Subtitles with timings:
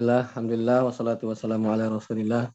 [0.00, 2.48] Bismillah, Alhamdulillah, wassalatu wassalamu ala rasulillah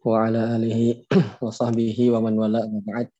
[0.00, 1.04] wa ala alihi
[1.44, 3.12] wa sahbihi wa man wala wa ba'd.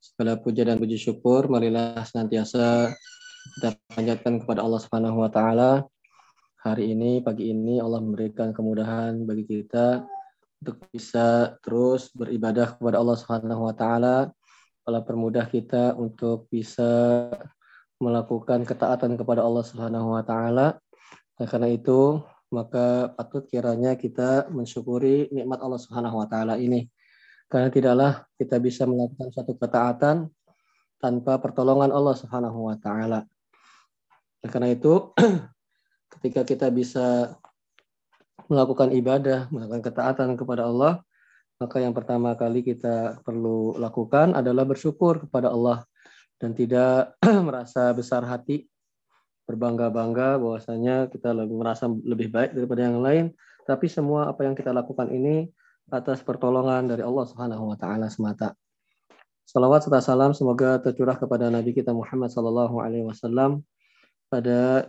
[0.00, 2.88] Segala puja dan puji syukur marilah senantiasa
[3.60, 5.84] kita panjatkan kepada Allah Subhanahu wa taala.
[6.64, 10.08] Hari ini pagi ini Allah memberikan kemudahan bagi kita
[10.64, 14.32] untuk bisa terus beribadah kepada Allah Subhanahu wa taala.
[14.88, 17.28] Allah permudah kita untuk bisa
[18.00, 20.80] melakukan ketaatan kepada Allah Subhanahu wa taala.
[21.36, 26.86] Nah, karena itu maka patut kiranya kita mensyukuri nikmat Allah Subhanahu wa taala ini.
[27.48, 30.28] Karena tidaklah kita bisa melakukan satu ketaatan
[31.00, 33.24] tanpa pertolongan Allah Subhanahu wa taala.
[34.44, 35.16] Karena itu
[36.18, 37.36] ketika kita bisa
[38.52, 41.00] melakukan ibadah, melakukan ketaatan kepada Allah,
[41.60, 45.86] maka yang pertama kali kita perlu lakukan adalah bersyukur kepada Allah
[46.42, 47.14] dan tidak
[47.46, 48.66] merasa besar hati
[49.46, 53.24] berbangga-bangga bahwasanya kita lebih merasa lebih baik daripada yang lain,
[53.66, 55.50] tapi semua apa yang kita lakukan ini
[55.90, 58.54] atas pertolongan dari Allah Subhanahu wa taala semata.
[59.42, 63.66] Salawat serta salam semoga tercurah kepada Nabi kita Muhammad sallallahu alaihi wasallam
[64.32, 64.88] pada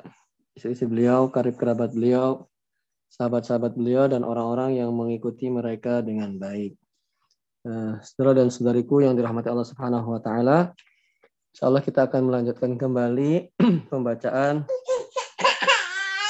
[0.56, 2.48] istri-istri beliau, karib kerabat beliau,
[3.12, 6.78] sahabat-sahabat beliau dan orang-orang yang mengikuti mereka dengan baik.
[7.64, 10.72] Uh, saudara dan saudariku yang dirahmati Allah Subhanahu wa taala,
[11.54, 13.54] Insya Allah kita akan melanjutkan kembali
[13.94, 14.66] pembacaan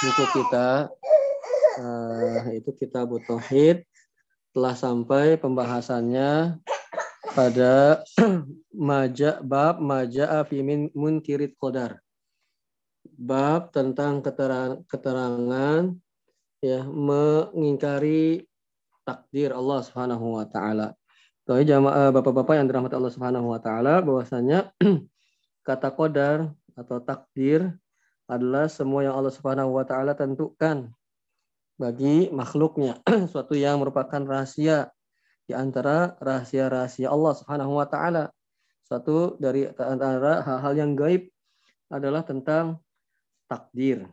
[0.03, 0.91] buku kita
[1.79, 3.87] uh, yaitu kita Tauhid
[4.51, 6.59] telah sampai pembahasannya
[7.31, 8.03] pada
[8.91, 12.03] maja bab maja fi min munkirit qadar.
[13.15, 15.87] Bab tentang keterangan, keterangan
[16.59, 18.43] ya mengingkari
[19.07, 20.91] takdir Allah Subhanahu wa taala.
[21.47, 24.67] Tuh jamaah Bapak-bapak yang dirahmati Allah Subhanahu wa taala bahwasanya
[25.63, 27.71] kata kodar atau takdir
[28.27, 30.91] adalah semua yang Allah Subhanahu wa taala tentukan
[31.79, 34.93] bagi makhluknya, suatu yang merupakan rahasia
[35.43, 38.29] di antara rahasia-rahasia Allah Subhanahu wa taala.
[38.83, 41.31] Suatu dari antara hal-hal yang gaib
[41.89, 42.77] adalah tentang
[43.49, 44.05] takdir.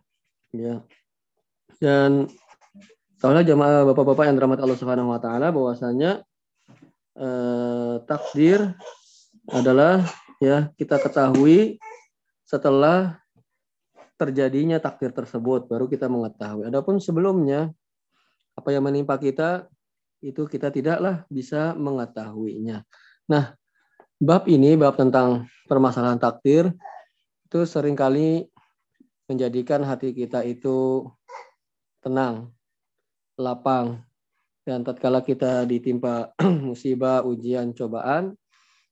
[0.50, 0.82] Ya.
[1.78, 2.26] Dan
[3.20, 6.24] tahulah jamaah Bapak-bapak yang dirahmati Allah Subhanahu wa taala bahwasanya
[7.18, 8.72] eh, takdir
[9.52, 10.02] adalah
[10.40, 11.76] ya kita ketahui
[12.48, 13.20] setelah
[14.18, 16.66] terjadinya takdir tersebut baru kita mengetahui.
[16.68, 17.70] Adapun sebelumnya
[18.58, 19.70] apa yang menimpa kita
[20.20, 22.84] itu kita tidaklah bisa mengetahuinya.
[23.30, 23.56] Nah,
[24.20, 26.68] bab ini bab tentang permasalahan takdir
[27.48, 28.44] itu sering kali
[29.30, 31.08] menjadikan hati kita itu
[32.02, 32.52] tenang,
[33.38, 34.02] lapang.
[34.60, 36.36] Dan tatkala kita ditimpa
[36.68, 38.36] musibah, ujian, cobaan,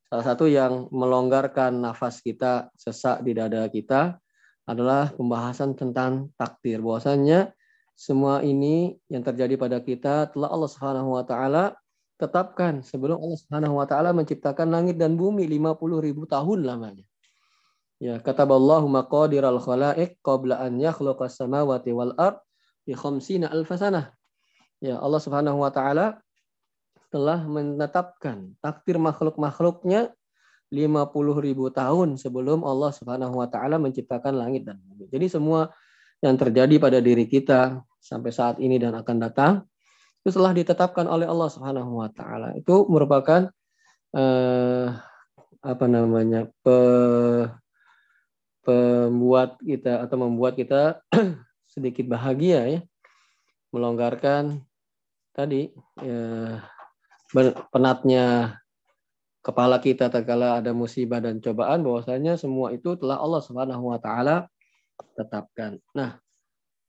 [0.08, 4.16] Salah satu yang melonggarkan nafas kita, sesak di dada kita
[4.64, 6.80] adalah pembahasan tentang takdir.
[6.80, 7.52] Bahwasanya
[7.92, 11.76] semua ini yang terjadi pada kita telah Allah Subhanahu wa taala
[12.16, 17.04] tetapkan sebelum Allah Subhanahu wa taala menciptakan langit dan bumi 50 ribu tahun lamanya.
[18.00, 22.40] Ya, kata Allah maqadiral khalaiq qabla an yakhluqas samawati wal ard
[22.88, 24.14] bi khamsina alfasanah.
[24.80, 26.22] Ya, Allah Subhanahu wa taala
[27.08, 30.12] telah menetapkan takdir makhluk-makhluknya
[30.69, 35.08] 50 ribu tahun sebelum Allah Subhanahu wa taala menciptakan langit dan bumi.
[35.08, 35.72] Jadi semua
[36.20, 39.52] yang terjadi pada diri kita sampai saat ini dan akan datang
[40.20, 42.52] itu telah ditetapkan oleh Allah Subhanahu wa taala.
[42.52, 43.48] Itu merupakan
[44.12, 44.88] eh,
[45.64, 46.52] apa namanya?
[46.60, 46.78] Pe,
[48.60, 51.00] pembuat kita atau membuat kita
[51.72, 52.80] sedikit bahagia ya.
[53.72, 54.60] Melonggarkan
[55.32, 55.72] tadi
[56.04, 56.60] ya,
[57.72, 58.56] penatnya
[59.44, 64.50] kepala kita tatkala ada musibah dan cobaan bahwasanya semua itu telah Allah Subhanahu wa taala
[65.16, 65.78] tetapkan.
[65.94, 66.18] Nah,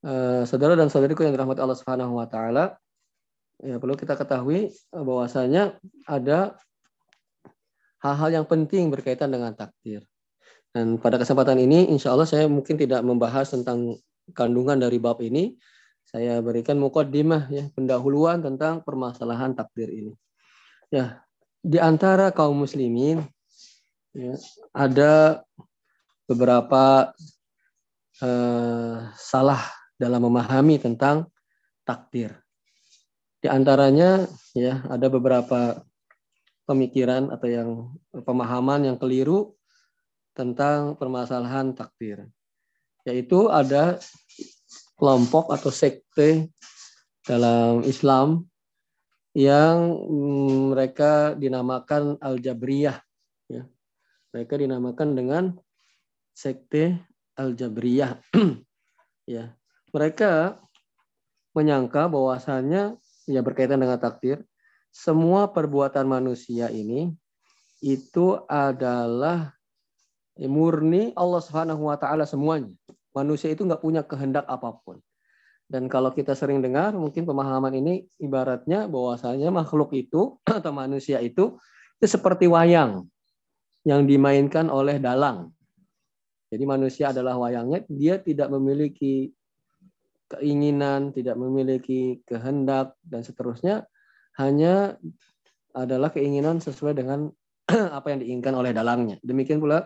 [0.04, 2.76] eh, saudara dan saudariku yang dirahmati Allah Subhanahu wa taala,
[3.64, 6.60] ya perlu kita ketahui bahwasanya ada
[8.04, 10.04] hal-hal yang penting berkaitan dengan takdir.
[10.70, 13.98] Dan pada kesempatan ini insya Allah saya mungkin tidak membahas tentang
[14.38, 15.58] kandungan dari bab ini.
[16.10, 20.14] Saya berikan mukaddimah ya pendahuluan tentang permasalahan takdir ini.
[20.90, 21.22] Ya,
[21.62, 23.22] di antara kaum muslimin
[24.18, 24.34] ya,
[24.74, 25.46] ada
[26.26, 27.14] beberapa
[28.22, 29.62] eh, salah
[30.02, 31.30] dalam memahami tentang
[31.86, 32.42] takdir.
[33.38, 34.26] Di antaranya
[34.58, 35.86] ya ada beberapa
[36.66, 37.70] pemikiran atau yang
[38.26, 39.54] pemahaman yang keliru
[40.34, 42.26] tentang permasalahan takdir.
[43.06, 44.02] Yaitu ada
[44.98, 46.50] kelompok atau sekte
[47.24, 48.50] dalam Islam
[49.40, 53.00] yang mm, mereka dinamakan Al-Jabriyah.
[53.48, 53.64] Ya.
[54.36, 55.44] Mereka dinamakan dengan
[56.36, 57.00] sekte
[57.40, 58.20] Al-Jabriyah.
[59.40, 59.56] ya.
[59.96, 60.60] Mereka
[61.56, 63.00] menyangka bahwasannya
[63.32, 64.44] ya berkaitan dengan takdir,
[64.92, 67.16] semua perbuatan manusia ini
[67.80, 69.56] itu adalah
[70.36, 72.76] murni Allah Subhanahu wa semuanya.
[73.16, 75.00] Manusia itu nggak punya kehendak apa pun.
[75.70, 81.62] Dan kalau kita sering dengar, mungkin pemahaman ini ibaratnya bahwasanya makhluk itu atau manusia itu
[82.02, 83.06] itu seperti wayang
[83.86, 85.54] yang dimainkan oleh dalang.
[86.50, 89.30] Jadi manusia adalah wayangnya, dia tidak memiliki
[90.34, 93.86] keinginan, tidak memiliki kehendak dan seterusnya,
[94.42, 94.98] hanya
[95.78, 97.30] adalah keinginan sesuai dengan
[97.70, 99.22] apa yang diinginkan oleh dalangnya.
[99.22, 99.86] Demikian pula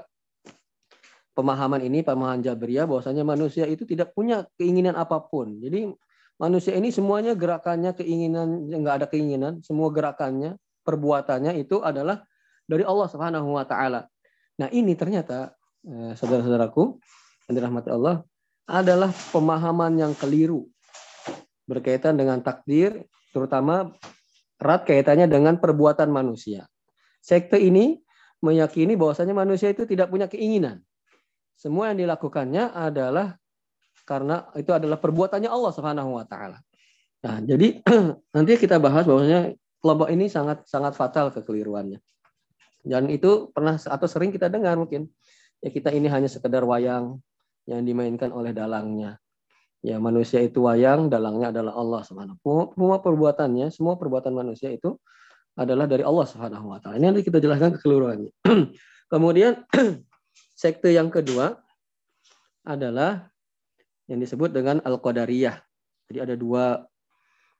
[1.33, 5.57] pemahaman ini pemahaman Jabriyah bahwasanya manusia itu tidak punya keinginan apa pun.
[5.59, 5.89] Jadi
[6.37, 12.21] manusia ini semuanya gerakannya keinginan nggak ada keinginan, semua gerakannya, perbuatannya itu adalah
[12.69, 14.07] dari Allah Subhanahu wa taala.
[14.61, 17.01] Nah, ini ternyata eh, saudara-saudaraku
[17.49, 18.23] yang dirahmati Allah
[18.63, 20.69] adalah pemahaman yang keliru
[21.67, 23.03] berkaitan dengan takdir
[23.35, 23.91] terutama
[24.61, 26.69] erat kaitannya dengan perbuatan manusia.
[27.19, 27.99] Sekte ini
[28.43, 30.83] meyakini bahwasanya manusia itu tidak punya keinginan.
[31.55, 33.37] Semua yang dilakukannya adalah
[34.03, 36.59] karena itu adalah perbuatannya Allah Subhanahu wa taala.
[37.23, 37.79] Nah, jadi
[38.35, 42.03] nanti kita bahas bahwasanya kelompok ini sangat sangat fatal kekeliruannya.
[42.83, 45.07] Dan itu pernah atau sering kita dengar mungkin
[45.63, 47.23] ya kita ini hanya sekedar wayang
[47.63, 49.15] yang dimainkan oleh dalangnya.
[49.83, 52.39] Ya manusia itu wayang, dalangnya adalah Allah Subhanahu.
[52.75, 54.95] Semua perbuatannya, semua perbuatan manusia itu
[55.55, 56.99] adalah dari Allah Subhanahu wa taala.
[56.99, 58.31] Ini nanti kita jelaskan kekeliruannya.
[59.11, 59.63] Kemudian
[60.63, 61.59] Sekte yang kedua
[62.63, 63.27] adalah
[64.07, 65.59] yang disebut dengan Al-Qadariyah.
[66.07, 66.79] Jadi ada dua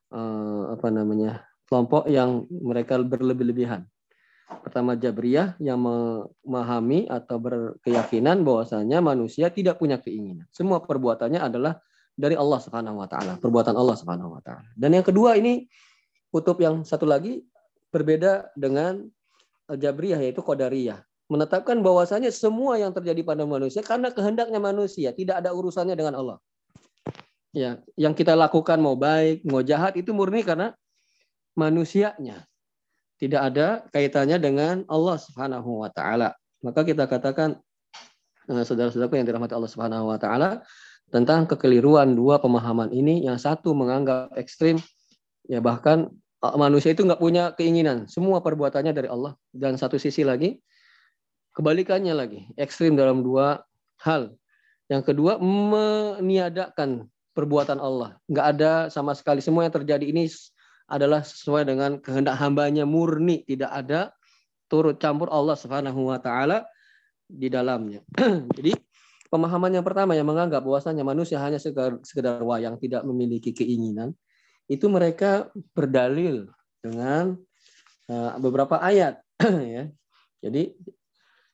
[0.08, 3.84] eh, apa namanya kelompok yang mereka berlebih-lebihan.
[4.64, 10.48] Pertama Jabriyah yang memahami atau berkeyakinan bahwasanya manusia tidak punya keinginan.
[10.56, 11.84] Semua perbuatannya adalah
[12.16, 14.72] dari Allah Subhanahu wa taala, perbuatan Allah Subhanahu wa taala.
[14.80, 15.68] Dan yang kedua ini
[16.32, 17.44] kutub yang satu lagi
[17.92, 19.04] berbeda dengan
[19.68, 21.04] Jabriyah yaitu Qadariyah
[21.34, 26.38] menetapkan bahwasanya semua yang terjadi pada manusia karena kehendaknya manusia, tidak ada urusannya dengan Allah.
[27.54, 30.78] Ya, yang kita lakukan mau baik, mau jahat itu murni karena
[31.58, 32.46] manusianya.
[33.18, 36.34] Tidak ada kaitannya dengan Allah Subhanahu wa taala.
[36.66, 37.62] Maka kita katakan
[38.50, 40.66] eh, saudara-saudaraku yang dirahmati Allah Subhanahu wa taala
[41.14, 44.82] tentang kekeliruan dua pemahaman ini yang satu menganggap ekstrim
[45.46, 46.10] ya bahkan
[46.42, 50.58] eh, manusia itu nggak punya keinginan semua perbuatannya dari Allah dan satu sisi lagi
[51.54, 53.62] Kebalikannya lagi, ekstrim dalam dua
[54.02, 54.34] hal.
[54.90, 57.06] Yang kedua, meniadakan
[57.38, 58.18] perbuatan Allah.
[58.30, 59.42] Nggak ada sama sekali.
[59.42, 60.30] Semua yang terjadi ini
[60.90, 63.46] adalah sesuai dengan kehendak hambanya murni.
[63.46, 64.14] Tidak ada
[64.70, 66.66] turut campur Allah Subhanahu wa taala
[67.30, 68.02] di dalamnya.
[68.58, 68.74] Jadi
[69.30, 74.14] pemahaman yang pertama yang menganggap bahwasanya manusia hanya sekedar, sekedar wayang tidak memiliki keinginan,
[74.70, 76.50] itu mereka berdalil
[76.82, 77.38] dengan
[78.10, 79.22] uh, beberapa ayat
[79.78, 79.90] ya.
[80.44, 80.76] Jadi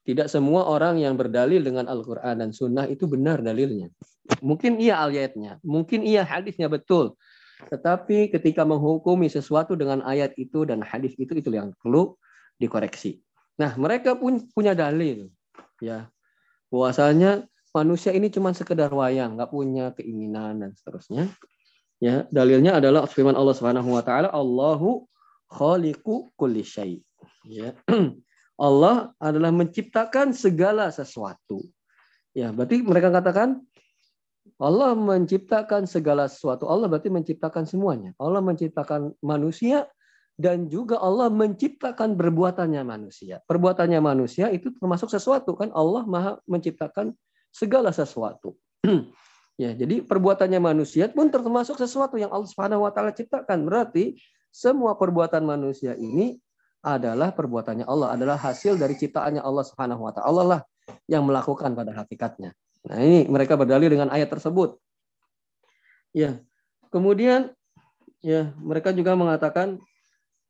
[0.09, 3.93] tidak semua orang yang berdalil dengan Al-Quran dan Sunnah itu benar dalilnya.
[4.41, 7.13] Mungkin iya ayatnya, mungkin iya hadisnya betul.
[7.69, 12.17] Tetapi ketika menghukumi sesuatu dengan ayat itu dan hadis itu, itu yang perlu
[12.57, 13.21] dikoreksi.
[13.61, 15.29] Nah, mereka pun punya dalil.
[15.77, 16.09] ya
[16.73, 21.29] Bahwasanya manusia ini cuma sekedar wayang, nggak punya keinginan dan seterusnya.
[22.01, 25.05] Ya, dalilnya adalah firman Allah Subhanahu wa taala, Allahu
[25.53, 26.97] khaliqu kulli syai.
[27.45, 27.77] Ya.
[28.59, 31.63] Allah adalah menciptakan segala sesuatu.
[32.35, 33.63] Ya, berarti mereka katakan
[34.59, 36.67] Allah menciptakan segala sesuatu.
[36.67, 38.11] Allah berarti menciptakan semuanya.
[38.19, 39.87] Allah menciptakan manusia
[40.35, 43.39] dan juga Allah menciptakan perbuatannya manusia.
[43.47, 47.15] Perbuatannya manusia itu termasuk sesuatu kan Allah Maha menciptakan
[47.55, 48.59] segala sesuatu.
[49.63, 53.63] ya, jadi perbuatannya manusia pun termasuk sesuatu yang Allah taala ciptakan.
[53.63, 54.19] Berarti
[54.51, 56.35] semua perbuatan manusia ini
[56.79, 60.27] adalah perbuatannya Allah, adalah hasil dari ciptaannya Allah Subhanahu wa taala.
[60.27, 60.61] Allah lah
[61.05, 62.55] yang melakukan pada hakikatnya.
[62.87, 64.79] Nah, ini mereka berdalil dengan ayat tersebut.
[66.15, 66.39] Ya.
[66.89, 67.53] Kemudian
[68.23, 69.77] ya, mereka juga mengatakan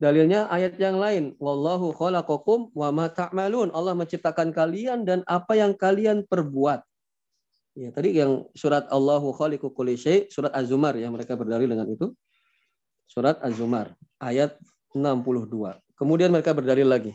[0.00, 3.74] dalilnya ayat yang lain, wallahu khalaqakum wa ma ta'malun.
[3.74, 6.80] Allah menciptakan kalian dan apa yang kalian perbuat.
[7.76, 9.94] Ya, tadi yang surat Allahu khaliqu kulli
[10.30, 12.14] surat Az-Zumar ya, mereka berdalil dengan itu.
[13.10, 14.54] Surat Az-Zumar ayat
[14.94, 15.89] 62.
[16.00, 17.12] Kemudian mereka berdalil lagi.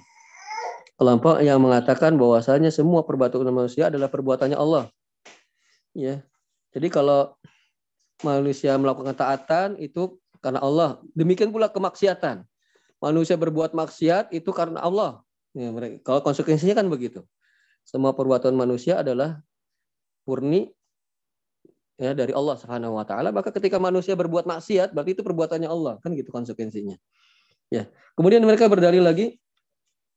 [0.96, 4.88] Kelompok yang mengatakan bahwasanya semua perbuatan manusia adalah perbuatannya Allah.
[5.98, 6.22] Ya.
[6.72, 7.34] Jadi kalau
[8.22, 11.02] manusia melakukan taatan itu karena Allah.
[11.18, 12.46] Demikian pula kemaksiatan.
[13.02, 15.26] Manusia berbuat maksiat itu karena Allah.
[15.58, 17.26] Ya, mereka, kalau konsekuensinya kan begitu.
[17.82, 19.42] Semua perbuatan manusia adalah
[20.30, 20.70] murni
[21.96, 25.96] ya dari Allah Subhanahu wa taala, maka ketika manusia berbuat maksiat berarti itu perbuatannya Allah,
[26.04, 26.98] kan gitu konsekuensinya.
[27.74, 27.90] Ya.
[28.16, 29.40] Kemudian mereka berdalil lagi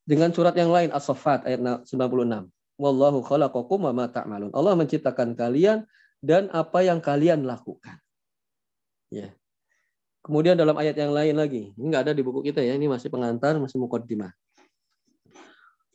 [0.08, 2.48] dengan surat yang lain As-Saffat ayat 96.
[2.78, 4.54] Wallahu khalaqakum wa ma ta'malun.
[4.54, 5.82] Allah menciptakan kalian
[6.22, 7.98] dan apa yang kalian lakukan.
[9.10, 9.34] Ya.
[10.22, 13.08] Kemudian dalam ayat yang lain lagi, ini enggak ada di buku kita ya, ini masih
[13.08, 14.30] pengantar, masih mukaddimah.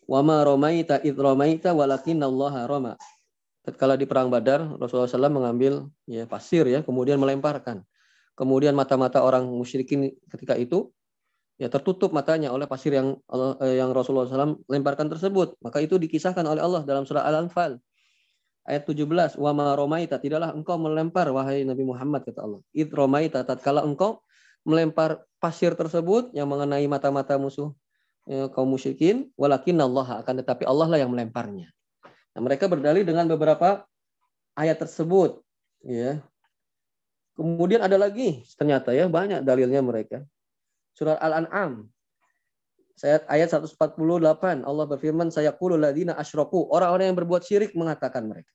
[0.10, 2.94] Wa ma ramaita id ramaita walakinallaha rama.
[3.64, 7.86] Tatkala di perang Badar, Rasulullah SAW mengambil ya pasir ya, kemudian melemparkan.
[8.36, 10.92] Kemudian mata-mata orang musyrikin ketika itu
[11.62, 13.18] ya tertutup matanya oleh pasir yang
[13.62, 15.58] eh, yang Rasulullah SAW lemparkan tersebut.
[15.62, 17.78] Maka itu dikisahkan oleh Allah dalam surah Al-Anfal
[18.64, 22.62] ayat 17 wa ma romaita tidaklah engkau melempar wahai Nabi Muhammad kata Allah.
[22.74, 24.24] Id romaita tatkala engkau
[24.64, 27.76] melempar pasir tersebut yang mengenai mata-mata musuh
[28.24, 31.68] ya, kaum musyrikin walakin Allah akan tetapi Allah lah yang melemparnya.
[32.34, 33.84] Nah, mereka berdalil dengan beberapa
[34.56, 35.44] ayat tersebut
[35.84, 36.24] ya.
[37.34, 40.22] Kemudian ada lagi ternyata ya banyak dalilnya mereka
[40.94, 41.90] surat Al-An'am
[43.04, 44.00] Ayat ayat 148
[44.64, 46.72] Allah berfirman saya qulul ladina asyraku.
[46.72, 48.48] Orang-orang yang berbuat syirik mengatakan mereka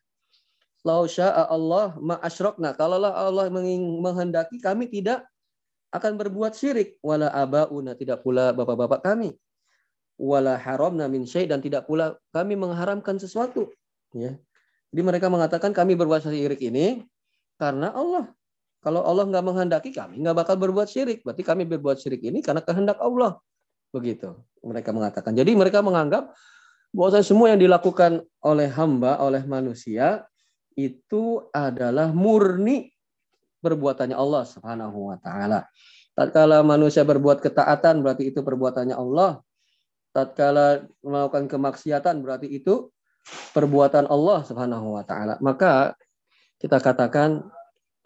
[0.86, 5.26] Lau sya'a Allah ma asyrokna kalaulah Allah menghendaki kami tidak
[5.90, 6.96] akan berbuat syirik.
[7.02, 9.34] Wala abauna tidak pula bapak-bapak kami.
[10.16, 13.68] Wala haramna min syai dan tidak pula kami mengharamkan sesuatu.
[14.14, 14.38] Ya.
[14.94, 17.04] Jadi mereka mengatakan kami berbuat syirik ini
[17.58, 18.30] karena Allah
[18.78, 22.62] kalau Allah nggak menghendaki kami nggak bakal berbuat syirik berarti kami berbuat syirik ini karena
[22.62, 23.38] kehendak Allah
[23.88, 25.32] Begitu mereka mengatakan.
[25.32, 26.36] Jadi mereka menganggap
[26.92, 30.28] bahwa semua yang dilakukan oleh hamba, oleh manusia
[30.76, 32.92] itu adalah murni
[33.64, 35.66] perbuatannya Allah Subhanahu wa taala.
[36.12, 39.40] Tatkala manusia berbuat ketaatan berarti itu perbuatannya Allah.
[40.12, 42.90] Tatkala melakukan kemaksiatan berarti itu
[43.56, 45.40] perbuatan Allah Subhanahu wa taala.
[45.40, 45.96] Maka
[46.58, 47.46] kita katakan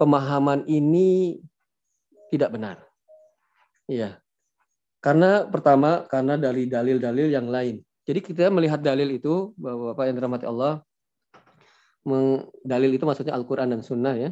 [0.03, 1.39] pemahaman ini
[2.35, 2.83] tidak benar.
[3.87, 4.19] Iya.
[4.99, 7.79] Karena pertama karena dari dalil-dalil yang lain.
[8.03, 10.83] Jadi kita melihat dalil itu bahwa Bapak yang dirahmati Allah
[12.67, 14.31] dalil itu maksudnya Al-Qur'an dan Sunnah ya.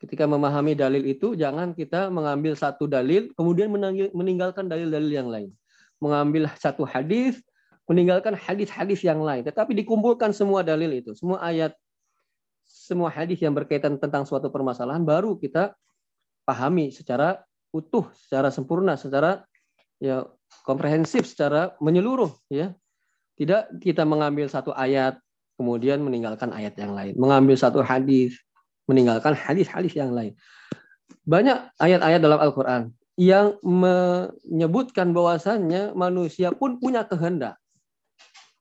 [0.00, 3.68] Ketika memahami dalil itu jangan kita mengambil satu dalil kemudian
[4.16, 5.52] meninggalkan dalil-dalil yang lain.
[6.00, 7.40] Mengambil satu hadis
[7.86, 11.70] meninggalkan hadis-hadis yang lain, tetapi dikumpulkan semua dalil itu, semua ayat
[12.86, 15.74] semua hadis yang berkaitan tentang suatu permasalahan baru kita
[16.46, 17.42] pahami secara
[17.74, 19.42] utuh, secara sempurna, secara
[19.98, 20.22] ya
[20.62, 22.70] komprehensif secara menyeluruh ya.
[23.36, 25.18] Tidak kita mengambil satu ayat
[25.58, 28.38] kemudian meninggalkan ayat yang lain, mengambil satu hadis
[28.86, 30.38] meninggalkan hadis-hadis yang lain.
[31.26, 37.58] Banyak ayat-ayat dalam Al-Qur'an yang menyebutkan bahwasannya manusia pun punya kehendak.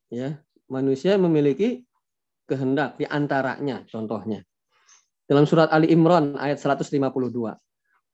[0.09, 1.85] Ya, manusia memiliki
[2.45, 4.41] kehendak di antaranya contohnya.
[5.25, 6.93] Dalam surat Ali Imran ayat 152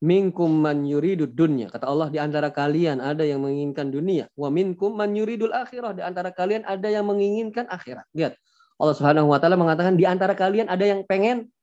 [0.01, 1.69] minkum man yuridu dunya.
[1.69, 4.27] Kata Allah di antara kalian ada yang menginginkan dunia.
[4.33, 5.93] Wa minkum man yuridul akhirah.
[5.93, 8.09] Di antara kalian ada yang menginginkan akhirat.
[8.17, 8.35] Lihat.
[8.81, 11.53] Allah Subhanahu wa taala mengatakan di antara kalian ada yang pengen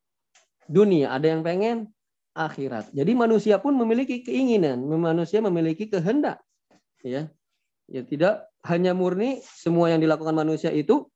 [0.70, 1.90] dunia, ada yang pengen
[2.30, 2.94] akhirat.
[2.94, 6.38] Jadi manusia pun memiliki keinginan, manusia memiliki kehendak.
[7.02, 7.26] Ya.
[7.90, 11.10] Ya tidak hanya murni semua yang dilakukan manusia itu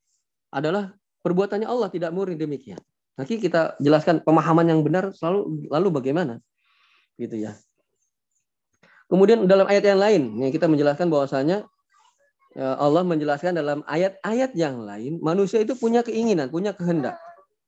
[0.51, 0.91] adalah
[1.23, 2.79] perbuatannya Allah, tidak murni demikian.
[3.17, 6.35] Nanti kita jelaskan pemahaman yang benar selalu lalu bagaimana
[7.21, 7.53] gitu ya.
[9.07, 11.69] Kemudian dalam ayat yang lain, yang kita menjelaskan bahwasanya
[12.57, 17.21] ya, Allah menjelaskan dalam ayat-ayat yang lain, manusia itu punya keinginan, punya kehendak.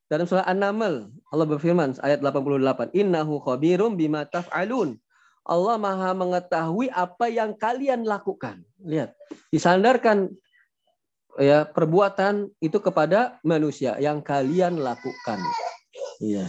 [0.08, 4.96] Dalam surah An-Naml, Allah berfirman ayat 88, "Innahu khabirum bima taf'alun."
[5.44, 8.64] Allah Maha mengetahui apa yang kalian lakukan.
[8.80, 9.12] Lihat,
[9.52, 10.32] disandarkan
[11.38, 15.38] ya perbuatan itu kepada manusia yang kalian lakukan.
[16.22, 16.46] Iya.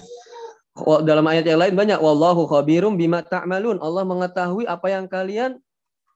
[1.07, 3.79] Dalam ayat yang lain banyak wallahu khabirum bima ta'malun.
[3.79, 5.57] Allah mengetahui apa yang kalian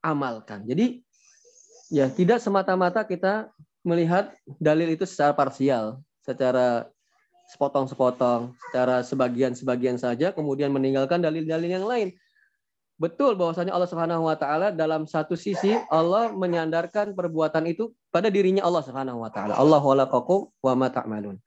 [0.04, 0.68] amalkan.
[0.68, 1.00] Jadi
[1.88, 3.48] ya tidak semata-mata kita
[3.80, 6.86] melihat dalil itu secara parsial, secara
[7.50, 12.14] sepotong-sepotong, secara sebagian-sebagian saja kemudian meninggalkan dalil-dalil yang lain.
[13.00, 18.60] Betul bahwasanya Allah Subhanahu wa taala dalam satu sisi Allah menyandarkan perbuatan itu pada dirinya
[18.60, 19.56] Allah Subhanahu wa taala.
[19.56, 21.40] Allah khalaqakum wa ma ta'malun.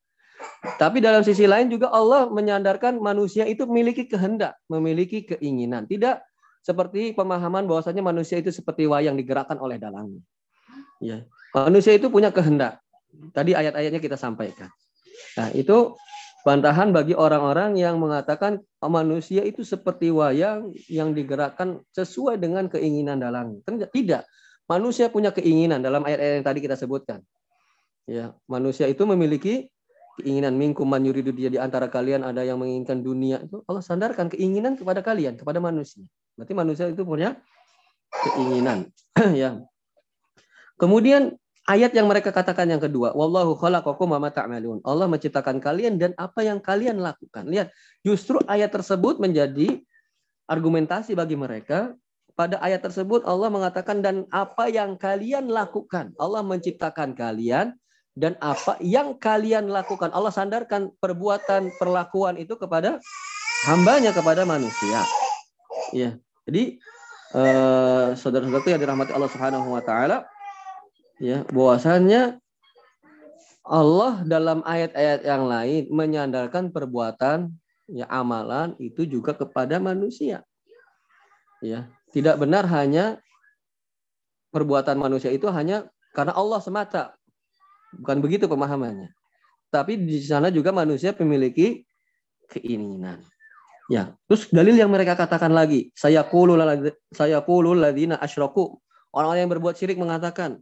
[0.81, 5.85] Tapi dalam sisi lain juga Allah menyandarkan manusia itu memiliki kehendak, memiliki keinginan.
[5.85, 6.25] Tidak
[6.65, 10.25] seperti pemahaman bahwasanya manusia itu seperti wayang digerakkan oleh dalangnya.
[10.97, 11.21] Ya.
[11.53, 12.81] Manusia itu punya kehendak.
[13.29, 14.73] Tadi ayat-ayatnya kita sampaikan.
[15.37, 15.93] Nah, itu
[16.43, 23.63] bantahan bagi orang-orang yang mengatakan manusia itu seperti wayang yang digerakkan sesuai dengan keinginan dalang.
[23.63, 24.23] Tidak.
[24.67, 27.23] Manusia punya keinginan dalam ayat-ayat yang tadi kita sebutkan.
[28.03, 29.71] Ya, manusia itu memiliki
[30.19, 34.29] keinginan minkum man yuridu dia di antara kalian ada yang menginginkan dunia itu Allah sandarkan
[34.29, 36.03] keinginan kepada kalian kepada manusia.
[36.37, 37.39] Berarti manusia itu punya
[38.11, 38.91] keinginan
[39.41, 39.63] ya.
[40.77, 41.39] Kemudian
[41.69, 44.83] ayat yang mereka katakan yang kedua, wallahu khalaqakum wa ta'malun.
[44.83, 47.47] Allah menciptakan kalian dan apa yang kalian lakukan.
[47.47, 47.71] Lihat,
[48.03, 49.79] justru ayat tersebut menjadi
[50.47, 51.95] argumentasi bagi mereka.
[52.33, 56.17] Pada ayat tersebut Allah mengatakan dan apa yang kalian lakukan.
[56.17, 57.77] Allah menciptakan kalian
[58.17, 60.09] dan apa yang kalian lakukan.
[60.09, 62.97] Allah sandarkan perbuatan perlakuan itu kepada
[63.69, 65.05] hambanya kepada manusia.
[65.93, 66.17] Ya.
[66.49, 66.81] Jadi
[67.37, 70.25] eh, saudara-saudara yang dirahmati Allah Subhanahu wa taala
[71.17, 72.39] ya bahwasannya
[73.63, 77.55] Allah dalam ayat-ayat yang lain menyandarkan perbuatan
[77.87, 80.43] ya amalan itu juga kepada manusia.
[81.63, 83.23] Ya, tidak benar hanya
[84.51, 87.03] perbuatan manusia itu hanya karena Allah semata.
[87.95, 89.15] Bukan begitu pemahamannya.
[89.71, 91.87] Tapi di sana juga manusia memiliki
[92.51, 93.23] keinginan.
[93.91, 96.59] Ya, terus dalil yang mereka katakan lagi, saya kulul
[97.15, 98.79] saya kulul ladina asyraku.
[99.13, 100.59] Orang-orang yang berbuat syirik mengatakan,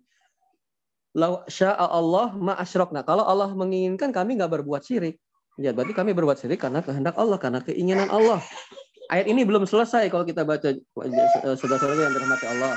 [1.12, 3.04] Lau sya'a Allah ma asyrokna.
[3.04, 5.20] Kalau Allah menginginkan kami nggak berbuat syirik.
[5.60, 8.40] Ya berarti kami berbuat syirik karena kehendak Allah, karena keinginan Allah.
[9.12, 10.72] Ayat ini belum selesai kalau kita baca
[11.60, 12.74] saudara-saudara yang dirahmati Allah.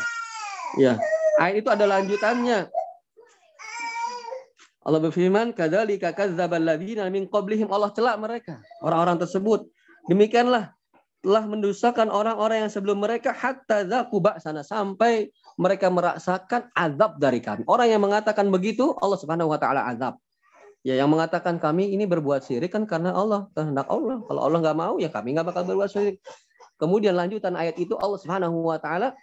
[0.74, 0.92] Ya,
[1.38, 2.66] ayat itu ada lanjutannya.
[4.82, 9.70] Allah berfirman, "Kadzalika kadzdzabal ladzina min qablihim." Allah celak mereka, orang-orang tersebut.
[10.10, 10.74] Demikianlah
[11.24, 17.62] telah mendustakan orang-orang yang sebelum mereka hatta zaku sana sampai mereka merasakan azab dari kami.
[17.70, 20.18] Orang yang mengatakan begitu Allah Subhanahu wa taala azab.
[20.84, 24.20] Ya yang mengatakan kami ini berbuat syirik kan karena Allah, kehendak Allah.
[24.28, 26.20] Kalau Allah nggak mau ya kami nggak bakal berbuat syirik.
[26.76, 29.16] Kemudian lanjutan ayat itu Allah Subhanahu wa taala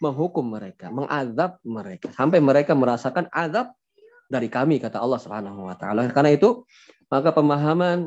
[0.00, 3.74] menghukum mereka, mengazab mereka sampai mereka merasakan azab
[4.30, 6.06] dari kami kata Allah Subhanahu wa taala.
[6.12, 6.62] Karena itu
[7.10, 8.06] maka pemahaman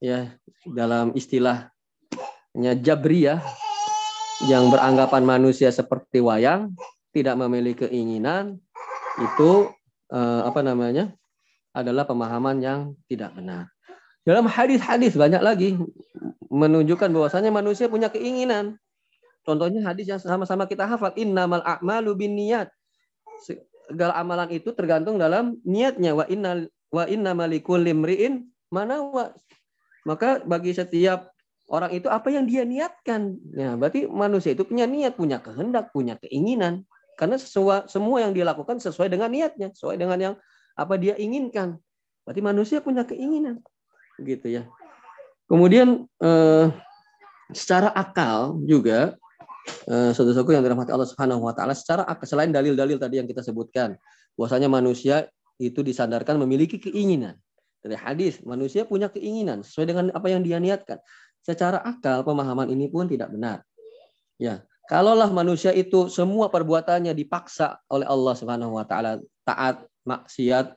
[0.00, 0.32] ya
[0.64, 1.68] dalam istilah
[2.56, 3.42] Jabriyah
[4.48, 6.76] yang beranggapan manusia seperti wayang,
[7.14, 8.60] tidak memiliki keinginan,
[9.20, 9.70] itu
[10.12, 11.12] eh, apa namanya?
[11.74, 13.66] adalah pemahaman yang tidak benar.
[14.22, 15.74] Dalam hadis-hadis banyak lagi
[16.46, 18.78] menunjukkan bahwasanya manusia punya keinginan.
[19.42, 22.70] Contohnya hadis yang sama-sama kita hafal, innamal a'malu binniyat.
[23.42, 29.02] Segala amalan itu tergantung dalam niatnya wa innal wa innamalikul limriin mana
[30.06, 31.33] Maka bagi setiap
[31.68, 33.40] orang itu apa yang dia niatkan.
[33.56, 36.84] Ya, berarti manusia itu punya niat, punya kehendak, punya keinginan.
[37.14, 40.34] Karena sesuai, semua yang dia lakukan sesuai dengan niatnya, sesuai dengan yang
[40.74, 41.78] apa dia inginkan.
[42.26, 43.62] Berarti manusia punya keinginan.
[44.18, 44.62] Gitu ya.
[45.46, 46.66] Kemudian eh,
[47.54, 49.14] secara akal juga
[49.86, 53.44] eh, saudara-saudaraku yang dirahmati Allah Subhanahu wa taala secara akal selain dalil-dalil tadi yang kita
[53.44, 53.94] sebutkan
[54.34, 55.28] bahwasanya manusia
[55.62, 57.38] itu disadarkan memiliki keinginan.
[57.84, 60.98] Dari hadis, manusia punya keinginan sesuai dengan apa yang dia niatkan
[61.44, 63.60] secara akal pemahaman ini pun tidak benar.
[64.40, 70.74] Ya, kalaulah manusia itu semua perbuatannya dipaksa oleh Allah Subhanahu wa taala taat, maksiat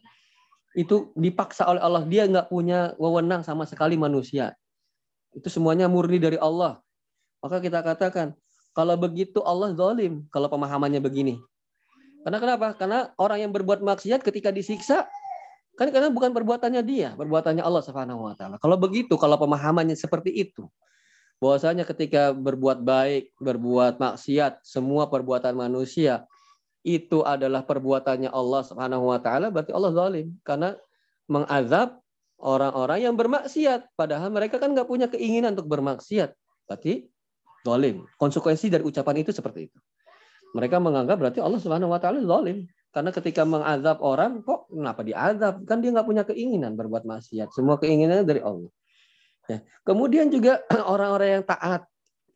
[0.77, 4.53] itu dipaksa oleh Allah, dia nggak punya wewenang sama sekali manusia.
[5.33, 6.77] Itu semuanya murni dari Allah.
[7.41, 8.37] Maka kita katakan,
[8.77, 11.41] kalau begitu Allah zalim kalau pemahamannya begini.
[12.21, 12.67] Karena kenapa?
[12.77, 15.09] Karena orang yang berbuat maksiat ketika disiksa
[15.77, 18.57] Kan karena bukan perbuatannya dia, perbuatannya Allah Subhanahu wa taala.
[18.57, 20.65] Kalau begitu, kalau pemahamannya seperti itu,
[21.37, 26.25] bahwasanya ketika berbuat baik, berbuat maksiat, semua perbuatan manusia
[26.81, 30.73] itu adalah perbuatannya Allah Subhanahu wa taala, berarti Allah zalim karena
[31.29, 32.01] mengazab
[32.41, 36.33] orang-orang yang bermaksiat padahal mereka kan nggak punya keinginan untuk bermaksiat.
[36.65, 37.05] Berarti
[37.61, 38.07] zalim.
[38.17, 39.77] Konsekuensi dari ucapan itu seperti itu.
[40.55, 42.65] Mereka menganggap berarti Allah Subhanahu wa taala zalim.
[42.91, 45.63] Karena ketika mengazab orang, kok kenapa diazab?
[45.67, 47.53] Kan dia nggak punya keinginan berbuat maksiat.
[47.53, 48.71] Semua keinginannya dari Allah.
[49.47, 49.63] Ya.
[49.83, 51.87] Kemudian juga orang-orang yang taat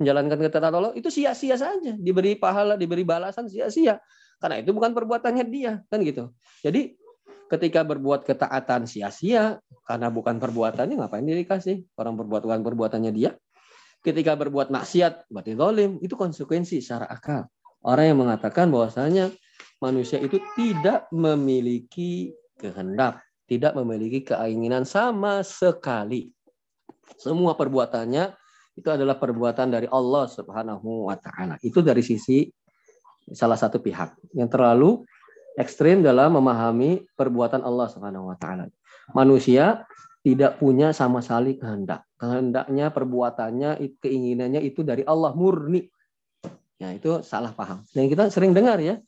[0.01, 4.01] menjalankan ketaatan Allah itu sia-sia saja, diberi pahala, diberi balasan sia-sia.
[4.41, 6.33] Karena itu bukan perbuatannya dia, kan gitu.
[6.65, 6.97] Jadi
[7.51, 11.85] ketika berbuat ketaatan sia-sia karena bukan perbuatannya ngapain dia dikasih?
[11.99, 13.37] Orang berbuat bukan perbuatannya dia.
[14.01, 17.45] Ketika berbuat maksiat berarti zalim, itu konsekuensi secara akal.
[17.85, 19.29] Orang yang mengatakan bahwasanya
[19.81, 26.29] manusia itu tidak memiliki kehendak, tidak memiliki keinginan sama sekali.
[27.17, 28.37] Semua perbuatannya
[28.77, 31.57] itu adalah perbuatan dari Allah Subhanahu wa taala.
[31.59, 32.47] Itu dari sisi
[33.33, 35.03] salah satu pihak yang terlalu
[35.59, 38.69] ekstrim dalam memahami perbuatan Allah Subhanahu wa taala.
[39.11, 39.83] Manusia
[40.21, 42.05] tidak punya sama sekali kehendak.
[42.21, 45.81] Kehendaknya, perbuatannya, keinginannya itu dari Allah murni.
[46.77, 47.81] Ya, itu salah paham.
[47.93, 49.01] Dan kita sering dengar ya,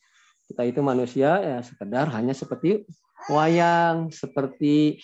[0.49, 2.83] kita itu manusia ya sekedar hanya seperti
[3.31, 4.99] wayang, seperti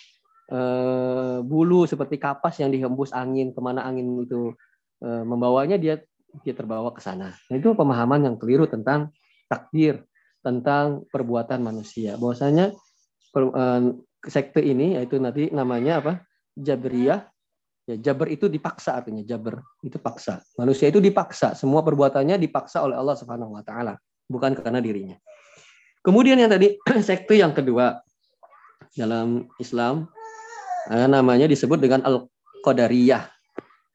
[0.50, 4.52] eh, bulu seperti kapas yang dihembus angin ke mana angin itu
[5.00, 6.00] eh, membawanya dia
[6.46, 7.34] dia terbawa ke sana.
[7.50, 9.10] Nah, itu pemahaman yang keliru tentang
[9.50, 10.06] takdir,
[10.46, 12.14] tentang perbuatan manusia.
[12.14, 12.70] Bahwasanya
[13.34, 13.80] per, eh,
[14.28, 16.12] sekte ini yaitu nanti namanya apa?
[16.54, 17.24] Jabriyah.
[17.88, 20.38] Ya, Jabr itu dipaksa artinya Jabr itu paksa.
[20.54, 23.98] Manusia itu dipaksa, semua perbuatannya dipaksa oleh Allah Subhanahu wa taala,
[24.30, 25.18] bukan karena dirinya.
[26.06, 27.98] Kemudian yang tadi sekte yang kedua
[28.94, 30.06] dalam Islam
[30.88, 33.26] eh, namanya disebut dengan al-qadariyah.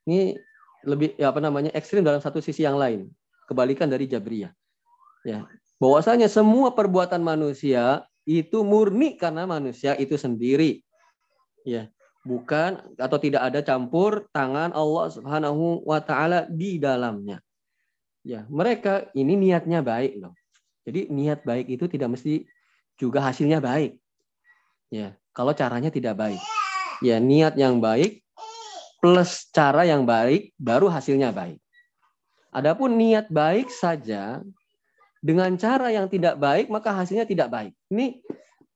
[0.06, 0.38] Ini
[0.86, 3.10] lebih ya apa namanya ekstrim dalam satu sisi yang lain
[3.50, 4.54] kebalikan dari jabriyah
[5.26, 5.50] ya
[5.82, 10.86] bahwasanya semua perbuatan manusia itu murni karena manusia itu sendiri
[11.66, 11.90] ya
[12.26, 17.42] bukan atau tidak ada campur tangan Allah Subhanahu wa taala di dalamnya
[18.26, 20.34] ya mereka ini niatnya baik loh
[20.82, 22.50] jadi niat baik itu tidak mesti
[22.98, 24.02] juga hasilnya baik
[24.90, 26.42] ya kalau caranya tidak baik
[27.06, 28.26] ya niat yang baik
[29.06, 31.62] plus cara yang baik baru hasilnya baik.
[32.50, 34.42] Adapun niat baik saja
[35.22, 37.78] dengan cara yang tidak baik maka hasilnya tidak baik.
[37.94, 38.26] Ini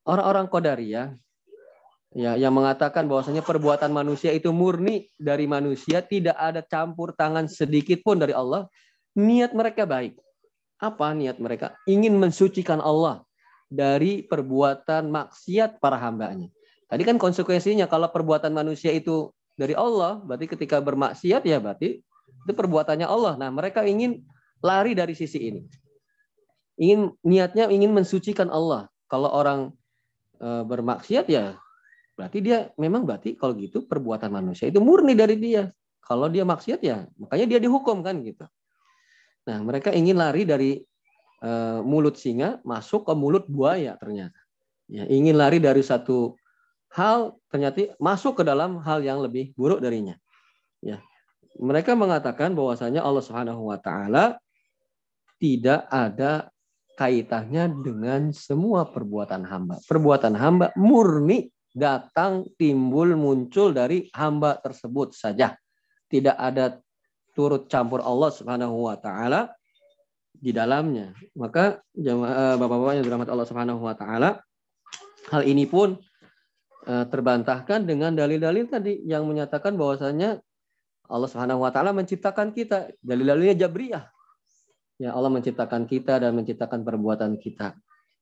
[0.06, 1.18] orang-orang Qadariyah
[2.14, 8.06] ya yang mengatakan bahwasanya perbuatan manusia itu murni dari manusia, tidak ada campur tangan sedikit
[8.06, 8.70] pun dari Allah.
[9.18, 10.18] Niat mereka baik.
[10.80, 11.76] Apa niat mereka?
[11.90, 13.26] Ingin mensucikan Allah
[13.70, 16.50] dari perbuatan maksiat para hambanya.
[16.90, 22.02] Tadi kan konsekuensinya kalau perbuatan manusia itu dari Allah, berarti ketika bermaksiat ya berarti
[22.48, 23.38] itu perbuatannya Allah.
[23.38, 24.26] Nah, mereka ingin
[24.64, 25.62] lari dari sisi ini.
[26.80, 28.88] Ingin niatnya ingin mensucikan Allah.
[29.12, 29.76] Kalau orang
[30.40, 31.60] e, bermaksiat ya
[32.16, 35.70] berarti dia memang berarti kalau gitu perbuatan manusia itu murni dari dia.
[36.00, 38.48] Kalau dia maksiat ya makanya dia dihukum kan gitu.
[39.50, 40.78] Nah, mereka ingin lari dari
[41.42, 44.38] e, mulut singa masuk ke mulut buaya ternyata.
[44.86, 46.38] Ya, ingin lari dari satu
[46.94, 50.14] hal ternyata masuk ke dalam hal yang lebih buruk darinya.
[50.86, 51.02] Ya.
[51.58, 54.38] Mereka mengatakan bahwasanya Allah Subhanahu wa taala
[55.42, 56.54] tidak ada
[56.94, 59.82] kaitannya dengan semua perbuatan hamba.
[59.90, 65.56] Perbuatan hamba murni datang timbul muncul dari hamba tersebut saja.
[66.10, 66.78] Tidak ada
[67.40, 69.56] turut campur Allah Subhanahu wa taala
[70.36, 71.16] di dalamnya.
[71.40, 74.44] Maka jemaah Bapak-bapak yang dirahmati Allah Subhanahu wa taala,
[75.32, 75.96] hal ini pun
[76.90, 80.42] Eh, terbantahkan dengan dalil-dalil tadi yang menyatakan bahwasanya
[81.06, 82.90] Allah Subhanahu wa taala menciptakan kita.
[83.06, 84.10] Dalil-dalilnya Jabriyah.
[84.98, 87.78] Ya, Allah menciptakan kita dan menciptakan perbuatan kita.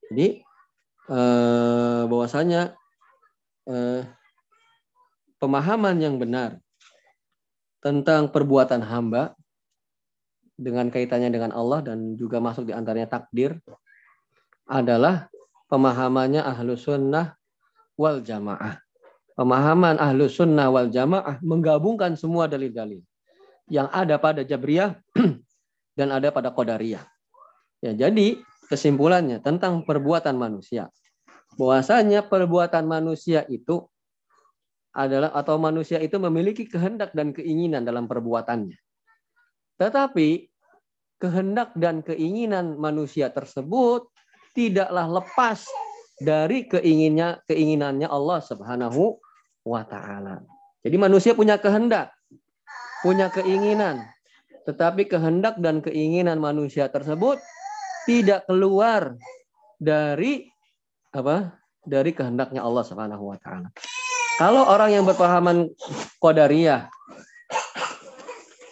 [0.09, 0.43] Jadi
[1.07, 2.75] eh, bahwasanya
[3.71, 4.03] eh,
[5.39, 6.59] pemahaman yang benar
[7.87, 9.31] tentang perbuatan hamba
[10.59, 13.55] dengan kaitannya dengan Allah dan juga masuk di antaranya takdir
[14.67, 15.31] adalah
[15.71, 17.39] pemahamannya ahlu sunnah
[17.95, 18.75] wal jamaah.
[19.39, 22.99] Pemahaman ahlu sunnah wal jamaah menggabungkan semua dalil-dalil
[23.71, 24.99] yang ada pada Jabriyah
[25.97, 27.07] dan ada pada Qadariyah.
[27.79, 28.35] Ya, jadi
[28.67, 30.91] kesimpulannya tentang perbuatan manusia.
[31.55, 33.87] Bahwasanya perbuatan manusia itu
[34.97, 38.73] adalah atau manusia itu memiliki kehendak dan keinginan dalam perbuatannya.
[39.77, 40.49] Tetapi
[41.21, 44.09] kehendak dan keinginan manusia tersebut
[44.57, 45.61] tidaklah lepas
[46.17, 49.21] dari keinginannya keinginannya Allah Subhanahu
[49.69, 50.41] wa taala.
[50.81, 52.09] Jadi manusia punya kehendak,
[53.05, 54.01] punya keinginan,
[54.65, 57.37] tetapi kehendak dan keinginan manusia tersebut
[58.09, 59.13] tidak keluar
[59.77, 60.49] dari
[61.13, 61.53] apa?
[61.87, 63.71] dari kehendaknya Allah Subhanahu wa taala.
[64.37, 65.73] Kalau orang yang berpahaman
[66.21, 66.93] qadariyah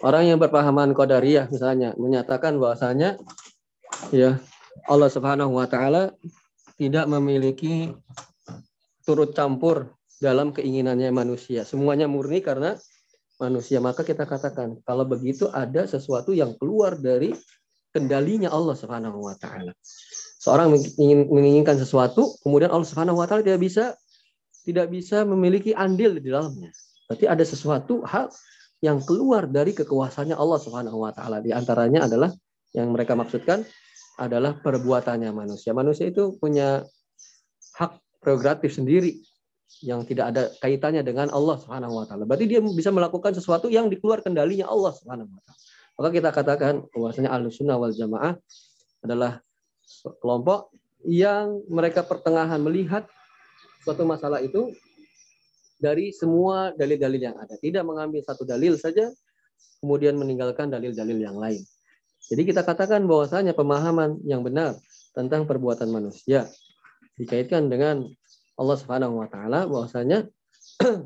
[0.06, 3.18] orang yang berpahaman qadariyah misalnya menyatakan bahwasanya
[4.14, 4.38] ya
[4.86, 6.14] Allah Subhanahu wa taala
[6.78, 7.90] tidak memiliki
[9.02, 9.90] turut campur
[10.22, 11.66] dalam keinginannya manusia.
[11.66, 12.78] Semuanya murni karena
[13.42, 13.82] manusia.
[13.82, 17.34] Maka kita katakan kalau begitu ada sesuatu yang keluar dari
[17.90, 19.74] kendalinya Allah Subhanahu wa taala.
[20.46, 23.98] Seorang ingin menginginkan sesuatu, kemudian Allah Subhanahu wa taala tidak bisa
[24.66, 26.74] tidak bisa memiliki andil di dalamnya.
[27.06, 28.34] Berarti ada sesuatu hal
[28.82, 31.40] yang keluar dari kekuasaannya Allah Subhanahu wa taala.
[31.40, 32.34] Di antaranya adalah
[32.74, 33.64] yang mereka maksudkan
[34.18, 35.72] adalah perbuatannya manusia.
[35.72, 36.84] Manusia itu punya
[37.78, 39.22] hak prerogatif sendiri
[39.86, 42.26] yang tidak ada kaitannya dengan Allah Subhanahu wa taala.
[42.26, 45.62] Berarti dia bisa melakukan sesuatu yang dikeluar kendalinya Allah Subhanahu wa taala.
[45.96, 48.36] Maka kita katakan bahwasanya Ahlussunnah wal Jamaah
[49.06, 49.40] adalah
[50.20, 50.74] kelompok
[51.06, 53.06] yang mereka pertengahan melihat
[53.86, 54.74] suatu masalah itu
[55.78, 57.54] dari semua dalil-dalil yang ada.
[57.62, 59.14] Tidak mengambil satu dalil saja
[59.78, 61.62] kemudian meninggalkan dalil-dalil yang lain.
[62.26, 64.74] Jadi kita katakan bahwasanya pemahaman yang benar
[65.14, 66.50] tentang perbuatan manusia
[67.22, 68.10] dikaitkan dengan
[68.58, 70.26] Allah Subhanahu wa taala bahwasanya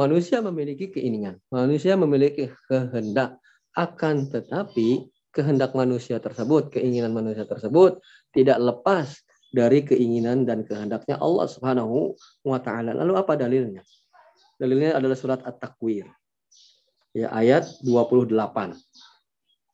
[0.00, 3.40] manusia memiliki keinginan, manusia memiliki kehendak.
[3.70, 8.02] Akan tetapi kehendak manusia tersebut, keinginan manusia tersebut
[8.34, 9.14] tidak lepas
[9.50, 12.14] dari keinginan dan kehendaknya Allah Subhanahu
[12.46, 12.94] wa taala.
[12.94, 13.82] Lalu apa dalilnya?
[14.56, 16.06] Dalilnya adalah surat At-Takwir.
[17.10, 18.30] Ya, ayat 28.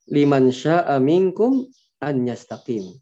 [0.09, 1.69] Liman syaa minkum
[2.01, 2.97] an yastaqim.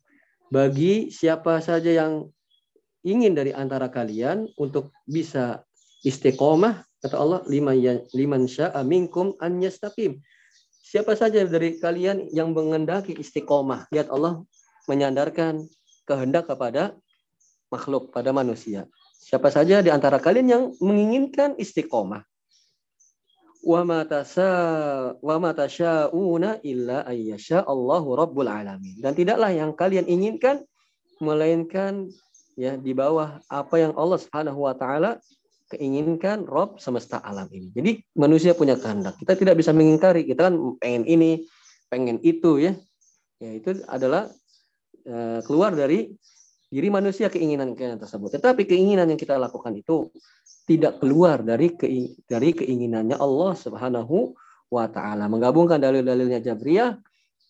[0.50, 2.32] Bagi siapa saja yang
[3.04, 5.62] ingin dari antara kalian untuk bisa
[6.02, 10.18] istiqomah, kata Allah, liman ya, liman syaa minkum an yastaqim.
[10.84, 13.90] Siapa saja dari kalian yang mengendaki istiqomah.
[13.92, 14.40] Lihat Allah
[14.88, 15.68] menyandarkan
[16.04, 16.96] kehendak kepada
[17.72, 18.86] makhluk, pada manusia.
[19.18, 22.22] Siapa saja di antara kalian yang menginginkan istiqomah.
[23.64, 24.04] Wa ma
[25.24, 29.00] wa ma tasyauna illa ayyasha Allahu rabbul alamin.
[29.00, 30.60] Dan tidaklah yang kalian inginkan
[31.24, 32.12] melainkan
[32.54, 35.16] ya di bawah apa yang Allah Subhanahu wa taala
[35.72, 37.72] keinginkan Rob semesta alam ini.
[37.72, 37.90] Jadi
[38.20, 39.16] manusia punya kehendak.
[39.16, 40.28] Kita tidak bisa mengingkari.
[40.28, 41.48] Kita kan pengen ini,
[41.88, 42.72] pengen itu ya.
[43.40, 44.30] Ya itu adalah
[45.44, 46.08] keluar dari
[46.74, 48.34] diri manusia keinginan-keinginan tersebut.
[48.40, 50.10] Tetapi keinginan yang kita lakukan itu
[50.64, 51.70] tidak keluar dari
[52.24, 54.34] dari keinginannya Allah Subhanahu
[54.72, 55.30] wa taala.
[55.30, 56.98] Menggabungkan dalil-dalilnya Jabriyah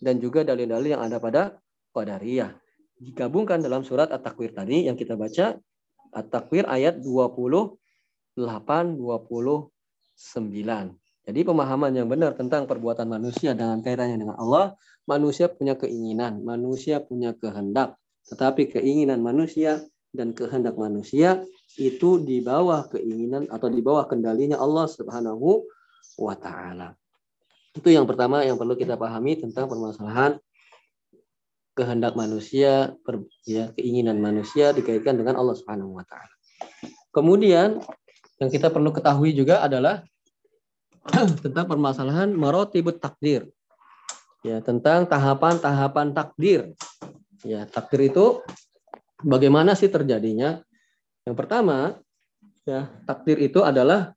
[0.03, 1.57] dan juga dalil-dalil yang ada pada
[1.95, 2.53] Qadariyah.
[3.01, 5.57] Digabungkan dalam surat At-Takwir tadi yang kita baca
[6.13, 8.99] At-Takwir ayat 28 29.
[11.25, 17.01] Jadi pemahaman yang benar tentang perbuatan manusia dengan kaitannya dengan Allah, manusia punya keinginan, manusia
[17.01, 17.97] punya kehendak.
[18.29, 21.45] Tetapi keinginan manusia dan kehendak manusia
[21.77, 25.67] itu di bawah keinginan atau di bawah kendalinya Allah Subhanahu
[26.23, 26.95] wa taala.
[27.75, 30.39] Itu yang pertama yang perlu kita pahami tentang permasalahan
[31.75, 32.95] kehendak manusia,
[33.43, 36.35] ya, keinginan manusia dikaitkan dengan Allah Subhanahu wa taala.
[37.11, 37.83] Kemudian
[38.39, 40.07] yang kita perlu ketahui juga adalah
[41.45, 43.51] tentang permasalahan marotibut takdir.
[44.45, 46.77] Ya, tentang tahapan-tahapan takdir.
[47.41, 48.45] Ya, takdir itu
[49.25, 50.61] bagaimana sih terjadinya?
[51.25, 51.97] Yang pertama,
[52.69, 54.13] ya, takdir itu adalah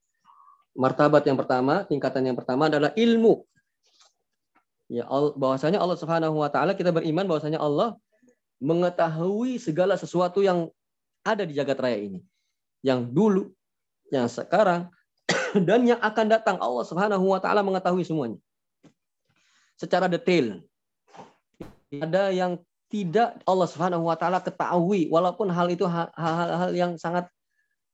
[0.75, 3.47] martabat yang pertama, tingkatan yang pertama adalah ilmu.
[4.91, 5.07] Ya,
[5.39, 7.95] bahwasanya Allah Subhanahu wa taala kita beriman bahwasanya Allah
[8.59, 10.67] mengetahui segala sesuatu yang
[11.23, 12.19] ada di jagat raya ini.
[12.83, 13.43] Yang dulu,
[14.11, 14.91] yang sekarang,
[15.67, 18.43] dan yang akan datang Allah Subhanahu wa taala mengetahui semuanya.
[19.77, 20.59] Secara detail.
[21.93, 22.59] Ada yang
[22.91, 27.27] tidak Allah Subhanahu wa taala ketahui walaupun hal itu hal-hal yang sangat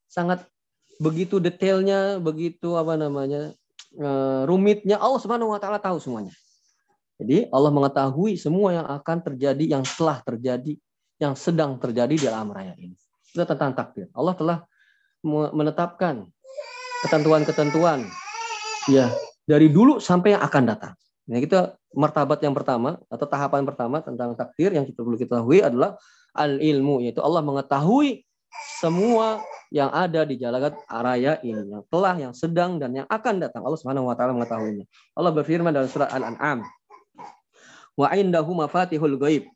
[0.10, 0.46] sangat
[1.02, 3.54] begitu detailnya, begitu apa namanya?
[3.93, 6.34] Eh, rumitnya Allah Subhanahu wa taala tahu semuanya.
[7.22, 10.74] Jadi Allah mengetahui semua yang akan terjadi, yang telah terjadi,
[11.22, 12.98] yang sedang terjadi di alam raya ini.
[13.30, 14.10] Itu tentang takdir.
[14.17, 14.58] Allah telah
[15.24, 16.28] menetapkan
[17.08, 18.04] ketentuan-ketentuan
[18.91, 19.08] ya
[19.48, 20.93] dari dulu sampai yang akan datang.
[21.24, 25.96] Nah, kita martabat yang pertama atau tahapan pertama tentang takdir yang kita perlu ketahui adalah
[26.36, 28.28] al ilmu yaitu Allah mengetahui
[28.82, 29.40] semua
[29.74, 33.66] yang ada di jagat raya ini yang telah yang sedang dan yang akan datang.
[33.66, 34.86] Allah Subhanahu wa taala mengetahuinya.
[35.18, 36.62] Allah berfirman dalam surat Al-An'am
[37.98, 39.50] wa indahu mafatihul ghaib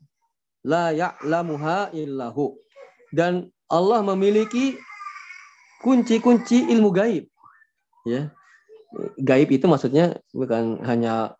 [0.66, 2.58] la ya'lamuha illahu.
[3.14, 4.74] Dan Allah memiliki
[5.84, 7.30] kunci-kunci ilmu gaib
[8.08, 8.32] ya.
[9.20, 11.36] Gaib itu maksudnya bukan hanya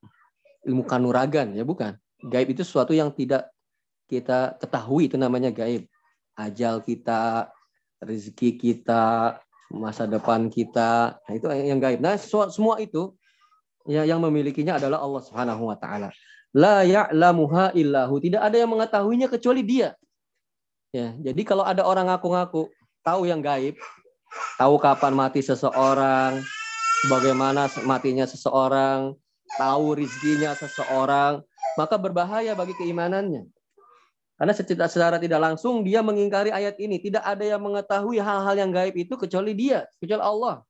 [0.69, 1.97] ilmu kanuragan ya bukan?
[2.21, 3.49] Gaib itu sesuatu yang tidak
[4.13, 5.89] kita ketahui itu namanya gaib.
[6.37, 7.49] Ajal kita
[8.05, 9.37] rezeki kita
[9.73, 12.05] masa depan kita nah, itu yang gaib.
[12.05, 13.17] Nah semua itu
[13.89, 16.13] ya yang memilikinya adalah Allah Subhanahu wa taala.
[16.53, 18.21] La ya'lamuha illahu.
[18.21, 19.97] Tidak ada yang mengetahuinya kecuali dia.
[20.93, 22.69] Ya jadi kalau ada orang ngaku-ngaku
[23.05, 23.77] tahu yang gaib
[24.61, 26.41] tahu kapan mati seseorang
[27.07, 29.15] bagaimana matinya seseorang,
[29.57, 31.41] tahu rizkinya seseorang,
[31.79, 33.49] maka berbahaya bagi keimanannya.
[34.39, 37.03] Karena secara, secara tidak langsung dia mengingkari ayat ini.
[37.03, 40.63] Tidak ada yang mengetahui hal-hal yang gaib itu kecuali dia, kecuali Allah.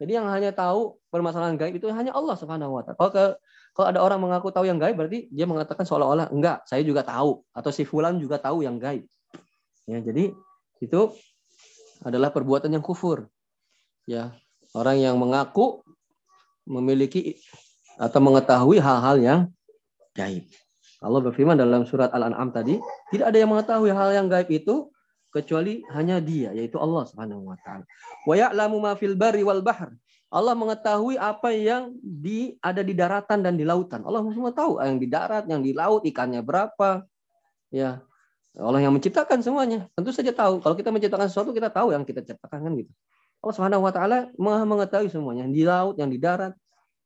[0.00, 2.82] Jadi yang hanya tahu permasalahan gaib itu hanya Allah Subhanahu wa.
[2.96, 3.36] Kalau,
[3.76, 7.44] kalau ada orang mengaku tahu yang gaib berarti dia mengatakan seolah-olah enggak, saya juga tahu
[7.52, 9.04] atau si fulan juga tahu yang gaib.
[9.84, 10.32] Ya, jadi
[10.80, 11.00] itu
[12.00, 13.28] adalah perbuatan yang kufur.
[14.08, 14.32] Ya,
[14.72, 15.84] orang yang mengaku
[16.66, 17.38] memiliki
[17.98, 19.40] atau mengetahui hal-hal yang
[20.16, 20.44] gaib.
[21.02, 22.78] Allah berfirman dalam surat Al-An'am tadi,
[23.10, 24.88] tidak ada yang mengetahui hal yang gaib itu
[25.34, 27.82] kecuali hanya Dia, yaitu Allah Subhanahu wa taala.
[28.28, 29.90] Wa ya'lamu ma fil barri wal bahr.
[30.32, 34.00] Allah mengetahui apa yang di ada di daratan dan di lautan.
[34.04, 37.04] Allah semua tahu yang di darat, yang di laut, ikannya berapa.
[37.68, 38.00] Ya.
[38.56, 39.88] Allah yang menciptakan semuanya.
[39.96, 40.60] Tentu saja tahu.
[40.60, 42.92] Kalau kita menciptakan sesuatu, kita tahu yang kita ciptakan kan gitu.
[43.42, 46.56] Allah Subhanahu wa taala Maha mengetahui semuanya, yang di laut, yang di darat,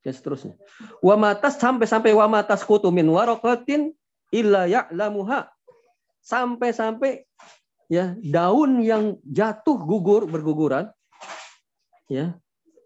[0.06, 0.54] dan seterusnya.
[1.02, 3.90] Wa matas sampai-sampai wa matas kutu min waraqatin
[4.30, 5.50] illa ya'lamuha.
[6.22, 7.26] Sampai-sampai
[7.90, 10.90] ya daun yang jatuh gugur berguguran
[12.10, 12.34] ya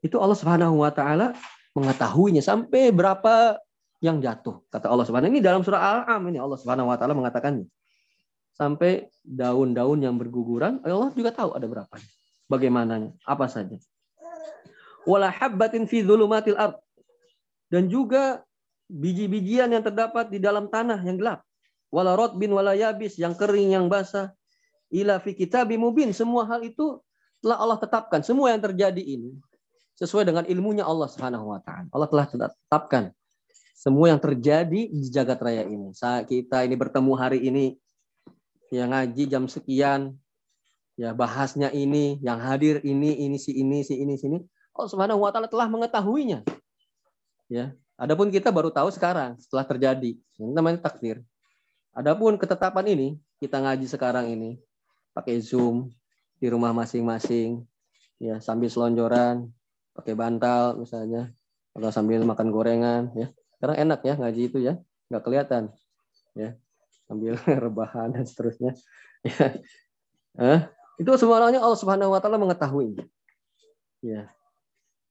[0.04, 1.32] itu Allah Subhanahu wa taala
[1.72, 3.56] mengetahuinya sampai berapa
[4.04, 7.68] yang jatuh kata Allah Subhanahu ini dalam surah Al-Am ini Allah Subhanahu wa taala mengatakannya.
[8.56, 11.96] Sampai daun-daun yang berguguran Allah juga tahu ada berapa.
[12.44, 13.80] Bagaimananya apa saja.
[15.08, 16.76] Wala habbatin fi dzulumatil ard
[17.70, 18.42] dan juga
[18.90, 21.46] biji-bijian yang terdapat di dalam tanah yang gelap
[21.94, 24.34] wala rotbin wala yabis yang kering yang basah
[24.90, 26.98] ila fi kitabim mubin semua hal itu
[27.40, 29.38] telah Allah tetapkan semua yang terjadi ini
[29.96, 33.14] sesuai dengan ilmunya Allah Subhanahu wa taala Allah telah tetapkan
[33.80, 35.96] semua yang terjadi di jagat raya ini.
[35.96, 37.80] Saat kita ini bertemu hari ini
[38.68, 40.20] yang ngaji jam sekian,
[41.00, 44.36] ya bahasnya ini, yang hadir ini, ini si ini, si ini, sini.
[44.76, 46.44] Allah Subhanahu wa taala telah mengetahuinya.
[47.50, 47.74] Ya.
[47.98, 50.16] Adapun kita baru tahu sekarang setelah terjadi.
[50.40, 51.20] Ini namanya takdir.
[51.92, 53.08] Adapun ketetapan ini,
[53.42, 54.56] kita ngaji sekarang ini
[55.10, 55.90] pakai Zoom
[56.38, 57.66] di rumah masing-masing,
[58.22, 59.50] ya sambil selonjoran,
[59.92, 61.34] pakai bantal misalnya,
[61.74, 63.28] atau sambil makan gorengan, ya.
[63.58, 64.78] Sekarang enak ya ngaji itu ya,
[65.12, 65.68] nggak kelihatan,
[66.38, 66.56] ya
[67.10, 67.34] sambil
[67.66, 68.78] rebahan dan seterusnya.
[69.26, 69.58] Ya.
[70.38, 70.60] Eh,
[71.02, 72.94] itu semuanya Allah Subhanahu wa taala mengetahui.
[73.98, 74.30] Ya.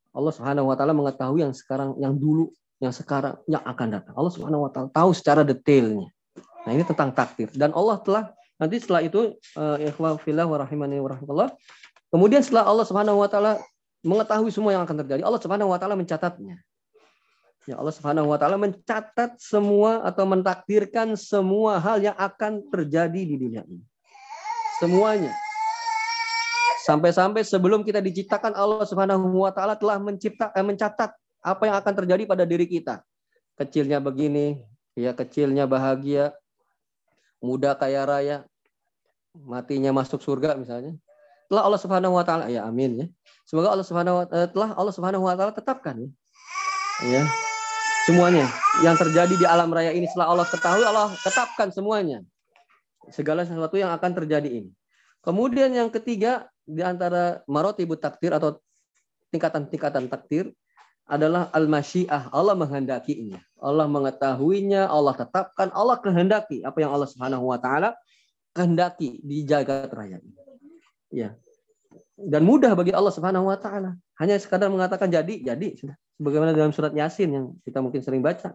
[0.09, 2.49] Allah Subhanahu wa taala mengetahui yang sekarang, yang dulu,
[2.81, 4.13] yang sekarang, yang akan datang.
[4.17, 6.09] Allah Subhanahu wa taala tahu secara detailnya.
[6.65, 8.23] Nah, ini tentang takdir dan Allah telah
[8.59, 11.47] nanti setelah itu eh, ikhwan fillah wa rahimani wa.
[12.09, 13.61] Kemudian setelah Allah Subhanahu wa taala
[14.01, 16.57] mengetahui semua yang akan terjadi, Allah Subhanahu wa taala mencatatnya.
[17.67, 23.35] Ya Allah Subhanahu wa taala mencatat semua atau mentakdirkan semua hal yang akan terjadi di
[23.37, 23.85] dunia ini.
[24.81, 25.35] Semuanya.
[26.79, 31.11] Sampai-sampai sebelum kita diciptakan Allah Subhanahu wa taala telah mencipta eh, mencatat
[31.43, 33.03] apa yang akan terjadi pada diri kita.
[33.59, 34.63] Kecilnya begini,
[34.95, 36.31] ya kecilnya bahagia,
[37.43, 38.37] muda kaya raya,
[39.35, 40.95] matinya masuk surga misalnya.
[41.51, 43.07] Telah Allah Subhanahu wa taala ya amin ya.
[43.43, 46.09] Semoga Allah Subhanahu wa taala telah Allah Subhanahu wa taala tetapkan ya.
[46.99, 47.23] Ya,
[48.09, 48.49] Semuanya
[48.81, 52.25] yang terjadi di alam raya ini setelah Allah ketahui, Allah tetapkan semuanya.
[53.13, 54.71] Segala sesuatu yang akan terjadi ini.
[55.21, 58.61] Kemudian yang ketiga di antara marotibu takdir atau
[59.33, 60.53] tingkatan-tingkatan takdir
[61.09, 62.29] adalah al-masyiah.
[62.29, 63.41] Allah menghendakinya.
[63.57, 67.97] Allah mengetahuinya, Allah tetapkan, Allah kehendaki apa yang Allah Subhanahu wa taala
[68.53, 70.21] kehendaki di jagat raya.
[71.09, 71.33] Ya.
[72.19, 73.97] Dan mudah bagi Allah Subhanahu wa taala.
[74.21, 78.53] Hanya sekadar mengatakan jadi, jadi sudah sebagaimana dalam surat Yasin yang kita mungkin sering baca.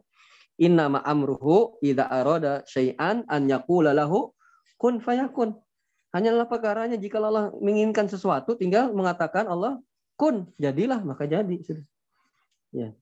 [0.61, 4.31] Inna ma amruhu idza arada syai'an an yaqula lahu
[4.79, 5.59] kun fayakun.
[6.14, 9.83] Hanyalah perkaranya jika Allah menginginkan sesuatu tinggal mengatakan Allah
[10.14, 11.59] kun, jadilah maka jadi
[12.74, 12.94] Ya.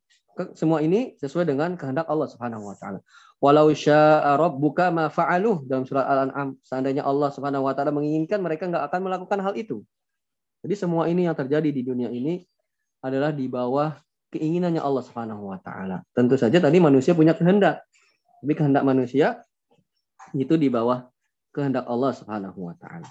[0.57, 3.05] Semua ini sesuai dengan kehendak Allah Subhanahu wa taala.
[3.37, 6.57] Walau syaa rabbuka ma fa'aluh dalam surat Al-An'am.
[6.64, 9.85] Seandainya Allah Subhanahu wa taala menginginkan mereka nggak akan melakukan hal itu.
[10.64, 12.40] Jadi semua ini yang terjadi di dunia ini
[13.05, 13.92] adalah di bawah
[14.33, 16.01] keinginannya Allah Subhanahu wa taala.
[16.16, 17.85] Tentu saja tadi manusia punya kehendak.
[18.40, 19.44] Tapi kehendak manusia
[20.33, 21.12] itu di bawah
[21.52, 23.08] kehendak Allah Subhanahu wa taala.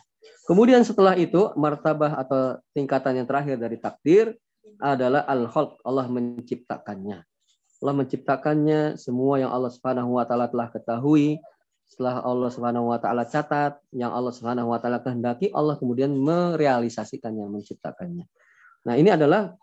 [0.49, 4.36] Kemudian setelah itu martabah atau tingkatan yang terakhir dari takdir
[4.82, 5.80] adalah al-khalq.
[5.86, 7.21] Allah menciptakannya.
[7.82, 11.41] Allah menciptakannya semua yang Allah Subhanahu wa taala telah ketahui,
[11.89, 17.49] setelah Allah Subhanahu wa taala catat, yang Allah Subhanahu wa taala kehendaki, Allah kemudian merealisasikannya,
[17.49, 18.25] menciptakannya.
[18.86, 19.54] Nah, ini adalah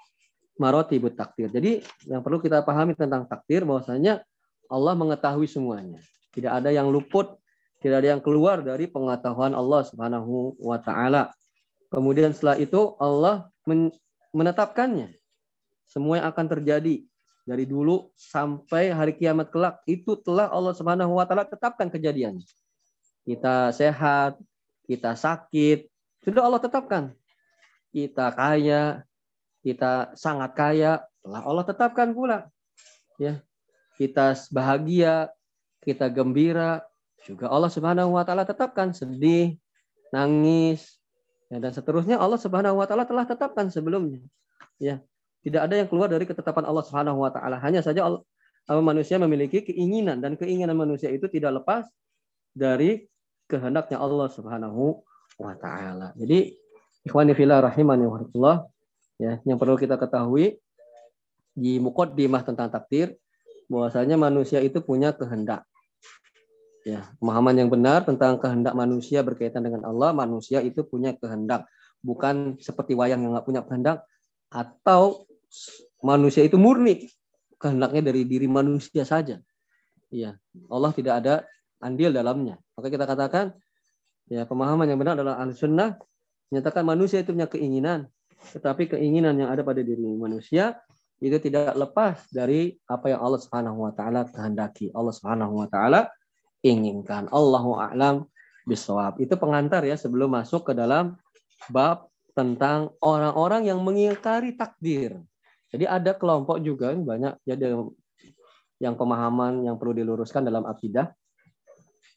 [0.59, 1.49] marotibut takdir.
[1.49, 4.21] Jadi yang perlu kita pahami tentang takdir bahwasanya
[4.69, 6.03] Allah mengetahui semuanya.
[6.35, 7.39] Tidak ada yang luput,
[7.79, 11.31] tidak ada yang keluar dari pengetahuan Allah Subhanahu wa taala.
[11.89, 13.49] Kemudian setelah itu Allah
[14.35, 15.15] menetapkannya.
[15.89, 17.07] Semua yang akan terjadi
[17.49, 22.45] dari dulu sampai hari kiamat kelak itu telah Allah Subhanahu wa taala tetapkan kejadiannya.
[23.25, 24.37] Kita sehat,
[24.85, 25.89] kita sakit,
[26.27, 27.05] sudah Allah tetapkan.
[27.89, 29.07] Kita kaya,
[29.65, 30.93] kita sangat kaya,
[31.25, 32.53] telah Allah tetapkan pula.
[33.17, 33.41] Ya.
[33.97, 35.33] Kita bahagia,
[35.83, 36.85] kita gembira,
[37.29, 39.61] juga Allah Subhanahu wa taala tetapkan sedih,
[40.09, 40.97] nangis,
[41.53, 44.25] ya, dan seterusnya Allah Subhanahu wa taala telah tetapkan sebelumnya.
[44.81, 45.05] Ya.
[45.45, 47.61] Tidak ada yang keluar dari ketetapan Allah Subhanahu wa taala.
[47.63, 48.25] Hanya saja Allah,
[48.81, 51.87] manusia memiliki keinginan dan keinginan manusia itu tidak lepas
[52.57, 53.07] dari
[53.47, 55.05] kehendaknya Allah Subhanahu
[55.39, 56.17] wa taala.
[56.19, 56.57] Jadi
[57.07, 58.65] ikhwani fillah rahimani wa
[59.19, 60.63] Ya, yang perlu kita ketahui
[61.51, 63.19] di mukaddimah tentang takdir
[63.67, 65.67] bahwasanya manusia itu punya kehendak.
[66.89, 71.69] Ya, pemahaman yang benar tentang kehendak manusia berkaitan dengan Allah, manusia itu punya kehendak.
[71.99, 74.07] bukan seperti wayang yang nggak punya kehendak
[74.55, 75.27] atau
[75.99, 77.11] manusia itu murni
[77.59, 79.43] kehendaknya dari diri manusia saja.
[80.07, 80.39] Iya,
[80.71, 81.35] Allah tidak ada
[81.83, 82.55] andil dalamnya.
[82.79, 83.51] Maka kita katakan
[84.31, 85.99] ya pemahaman yang benar adalah al-sunnah
[86.55, 88.07] menyatakan manusia itu punya keinginan,
[88.55, 90.79] tetapi keinginan yang ada pada diri manusia
[91.19, 94.95] itu tidak lepas dari apa yang Allah Subhanahu wa taala kehendaki.
[94.95, 96.07] Allah Subhanahu wa taala
[96.63, 97.31] inginkan.
[97.31, 98.27] Allahu a'lam
[98.69, 99.19] bisawab.
[99.23, 101.17] Itu pengantar ya sebelum masuk ke dalam
[101.73, 105.19] bab tentang orang-orang yang mengingkari takdir.
[105.69, 107.77] Jadi ada kelompok juga banyak jadi
[108.79, 111.11] yang pemahaman yang perlu diluruskan dalam akidah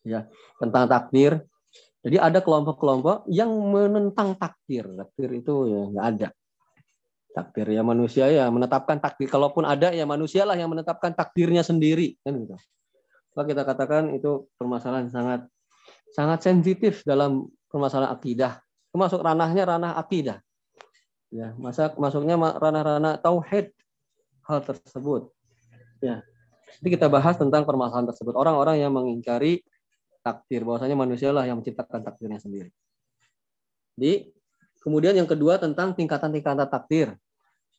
[0.05, 0.29] ya
[0.61, 1.41] tentang takdir.
[2.01, 4.89] Jadi ada kelompok-kelompok yang menentang takdir.
[4.89, 6.27] Takdir itu ya nggak ada.
[7.31, 9.29] Takdir ya manusia ya menetapkan takdir.
[9.29, 12.57] Kalaupun ada ya manusialah yang menetapkan takdirnya sendiri kan gitu.
[13.31, 15.47] Maka kita katakan itu permasalahan sangat
[16.11, 18.59] sangat sensitif dalam permasalahan akidah
[18.91, 20.43] termasuk ranahnya ranah akidah.
[21.31, 23.71] Ya, masa masuknya ranah-ranah tauhid
[24.43, 25.31] hal tersebut.
[26.03, 26.19] Ya.
[26.79, 28.35] Jadi kita bahas tentang permasalahan tersebut.
[28.35, 29.63] Orang-orang yang mengingkari
[30.21, 32.71] takdir bahwasanya manusialah yang menciptakan takdirnya sendiri.
[33.95, 34.27] Di
[34.83, 37.15] kemudian yang kedua tentang tingkatan-tingkatan takdir.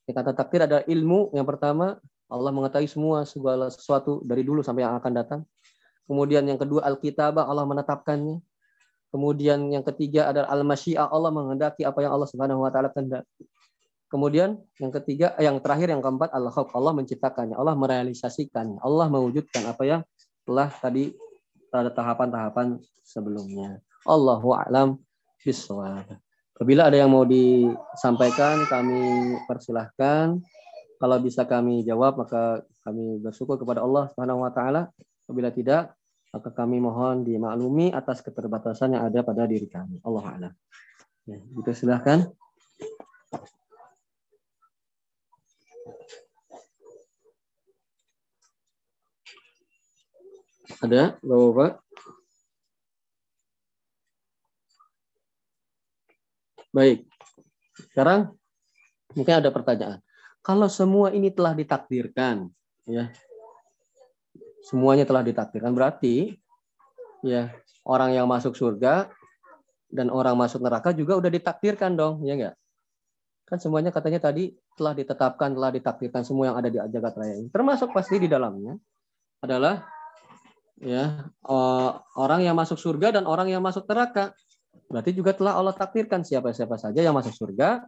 [0.09, 2.01] Tingkatan takdir ada ilmu yang pertama
[2.33, 5.41] Allah mengetahui semua segala sesuatu dari dulu sampai yang akan datang.
[6.09, 8.41] Kemudian yang kedua Alkitabah Allah menetapkannya.
[9.13, 13.45] Kemudian yang ketiga adalah al-masyiah Allah menghendaki apa yang Allah Subhanahu wa taala kehendaki.
[14.09, 19.83] Kemudian yang ketiga, yang terakhir yang keempat Allah Allah menciptakannya, Allah merealisasikannya, Allah mewujudkan apa
[19.85, 20.01] yang
[20.45, 21.13] telah tadi
[21.73, 23.81] pada tahapan-tahapan sebelumnya.
[24.05, 25.01] Allahu a'lam
[25.41, 26.21] bishawab.
[26.53, 30.45] Apabila ada yang mau disampaikan, kami persilahkan.
[31.03, 34.87] Kalau bisa kami jawab, maka kami bersyukur kepada Allah Subhanahu wa taala.
[35.27, 35.99] Apabila tidak,
[36.31, 39.99] maka kami mohon dimaklumi atas keterbatasan yang ada pada diri kami.
[40.07, 40.53] Allah a'lam.
[41.27, 42.31] Ya, itu silahkan.
[50.87, 51.73] Ada, Bapak-Bapak?
[56.71, 57.11] Baik.
[57.91, 58.39] Sekarang
[59.19, 59.99] mungkin ada pertanyaan.
[60.43, 62.51] Kalau semua ini telah ditakdirkan,
[62.85, 63.15] ya,
[64.67, 66.35] semuanya telah ditakdirkan berarti
[67.23, 67.51] ya
[67.87, 69.11] orang yang masuk surga
[69.91, 72.55] dan orang masuk neraka juga udah ditakdirkan dong ya enggak
[73.53, 77.53] kan semuanya katanya tadi telah ditetapkan telah ditakdirkan semua yang ada di jagat raya ini.
[77.53, 78.81] Termasuk pasti di dalamnya
[79.45, 79.85] adalah
[80.81, 84.33] ya eh, orang yang masuk surga dan orang yang masuk neraka.
[84.89, 87.85] Berarti juga telah Allah takdirkan siapa-siapa saja yang masuk surga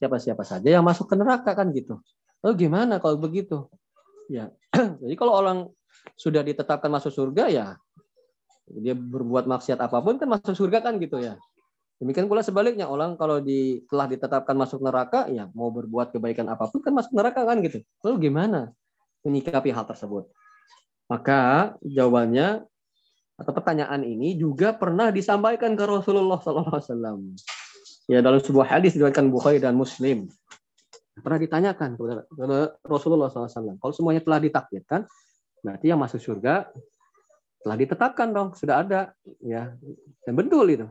[0.00, 2.00] siapa-siapa saja yang masuk ke neraka kan gitu
[2.40, 3.68] lalu gimana kalau begitu
[4.32, 4.48] ya
[5.04, 5.58] jadi kalau orang
[6.16, 7.66] sudah ditetapkan masuk surga ya
[8.78, 11.34] dia berbuat maksiat apa pun kan masuk surga kan gitu ya.
[12.00, 16.70] Demikian pula sebaliknya orang kalau di, telah ditetapkan masuk neraka ya mau berbuat kebaikan apa
[16.70, 17.82] pun kan masuk neraka kan gitu.
[18.06, 18.72] Lalu gimana
[19.26, 20.30] menyikapi hal tersebut?
[21.10, 22.64] Maka jawabannya
[23.36, 27.36] atau pertanyaan ini juga pernah disampaikan ke Rasulullah SAW.
[28.10, 30.26] Ya dalam sebuah hadis diriwayatkan Bukhari dan Muslim
[31.20, 32.24] pernah ditanyakan kepada
[32.82, 33.76] Rasulullah SAW.
[33.76, 35.04] Kalau semuanya telah ditakdirkan,
[35.60, 36.72] Berarti yang masuk surga
[37.60, 39.00] telah ditetapkan dong, sudah ada
[39.44, 39.76] ya.
[40.24, 40.88] Dan betul itu.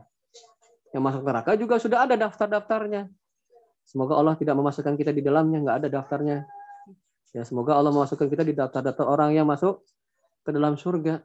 [0.94, 3.10] Yang masuk neraka juga sudah ada daftar-daftarnya.
[3.82, 6.46] Semoga Allah tidak memasukkan kita di dalamnya, nggak ada daftarnya.
[7.34, 9.82] Ya, semoga Allah memasukkan kita di daftar-daftar orang yang masuk
[10.46, 11.22] ke dalam surga.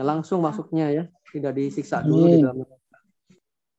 [0.00, 2.64] Yang langsung masuknya ya, tidak disiksa dulu di dalam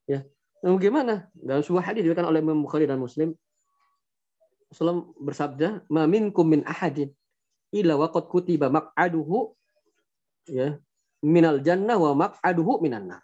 [0.08, 0.24] Ya.
[0.66, 1.30] Nah, gimana?
[1.38, 3.38] Dalam sebuah hadis dikatakan oleh Imam Bukhari dan Muslim,
[4.68, 7.14] Rasulullah bersabda, "Ma minkum min ahadin
[7.72, 9.52] illa waqad kutiba maq'aduhu
[10.48, 10.80] ya
[11.24, 13.24] minal jannah wa maq'aduhu minan nar.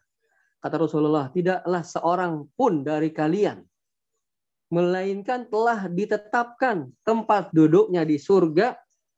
[0.64, 3.60] Kata Rasulullah, tidaklah seorang pun dari kalian
[4.72, 8.74] melainkan telah ditetapkan tempat duduknya di surga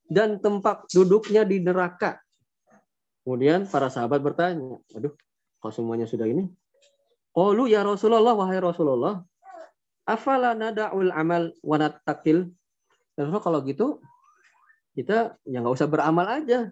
[0.09, 2.19] dan tempat duduknya di neraka.
[3.23, 5.13] Kemudian para sahabat bertanya, aduh,
[5.61, 6.49] kok semuanya sudah ini?
[7.35, 9.19] Qalu ya Rasulullah, wahai Rasulullah,
[10.07, 12.47] afala nada'ul amal wa nattaqil?
[13.11, 13.99] Dan kalau gitu,
[14.95, 16.71] kita ya nggak usah beramal aja.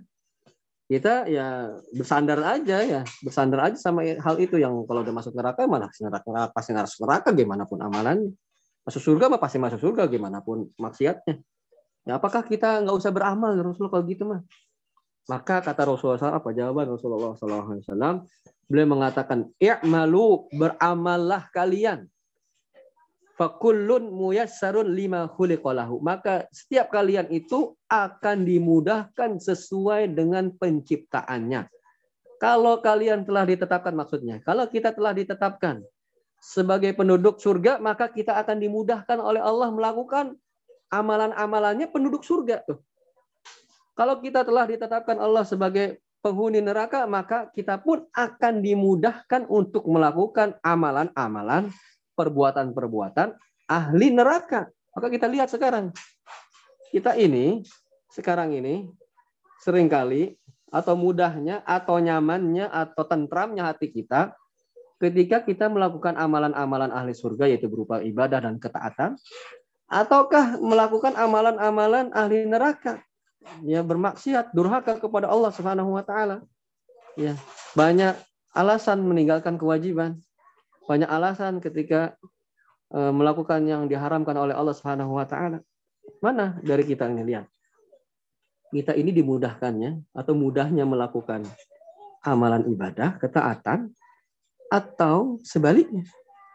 [0.88, 5.64] Kita ya bersandar aja ya bersandar aja sama hal itu yang kalau udah masuk neraka
[5.64, 8.36] mana neraka pasti harus neraka gimana pun amalannya
[8.84, 11.40] masuk surga mah pasti masuk surga gimana pun maksiatnya.
[12.04, 14.44] Ya apakah kita nggak usah beramal Rasulullah kalau gitu mah
[15.28, 18.28] maka kata Rasulullah SAW, apa jawaban Rasulullah SAW?
[18.68, 22.12] Beliau mengatakan, i'malu beramallah kalian
[23.40, 26.00] fakullun muyassarun lima khuliqalahu.
[26.04, 31.68] Maka setiap kalian itu akan dimudahkan sesuai dengan penciptaannya.
[32.38, 35.80] Kalau kalian telah ditetapkan maksudnya, kalau kita telah ditetapkan
[36.44, 40.36] sebagai penduduk surga, maka kita akan dimudahkan oleh Allah melakukan
[40.92, 42.68] amalan-amalannya penduduk surga.
[42.68, 42.84] Tuh.
[43.94, 50.58] Kalau kita telah ditetapkan Allah sebagai penghuni neraka, maka kita pun akan dimudahkan untuk melakukan
[50.66, 51.70] amalan-amalan,
[52.18, 53.38] perbuatan-perbuatan
[53.70, 54.72] ahli neraka.
[54.94, 55.94] Maka kita lihat sekarang,
[56.90, 57.62] kita ini,
[58.10, 58.90] sekarang ini,
[59.62, 60.38] sering kali,
[60.74, 64.34] atau mudahnya, atau nyamannya, atau tentramnya hati kita,
[64.98, 69.18] ketika kita melakukan amalan-amalan ahli surga, yaitu berupa ibadah dan ketaatan,
[69.86, 73.02] ataukah melakukan amalan-amalan ahli neraka,
[73.64, 76.44] ya bermaksiat, durhaka kepada Allah Subhanahu wa taala.
[77.14, 77.38] Ya,
[77.78, 78.18] banyak
[78.54, 80.18] alasan meninggalkan kewajiban.
[80.90, 82.18] Banyak alasan ketika
[82.90, 85.62] e, melakukan yang diharamkan oleh Allah Subhanahu wa taala.
[86.20, 87.48] Mana dari kita ini lihat?
[88.74, 91.46] Kita ini dimudahkannya atau mudahnya melakukan
[92.26, 93.94] amalan ibadah, ketaatan
[94.74, 96.02] atau sebaliknya,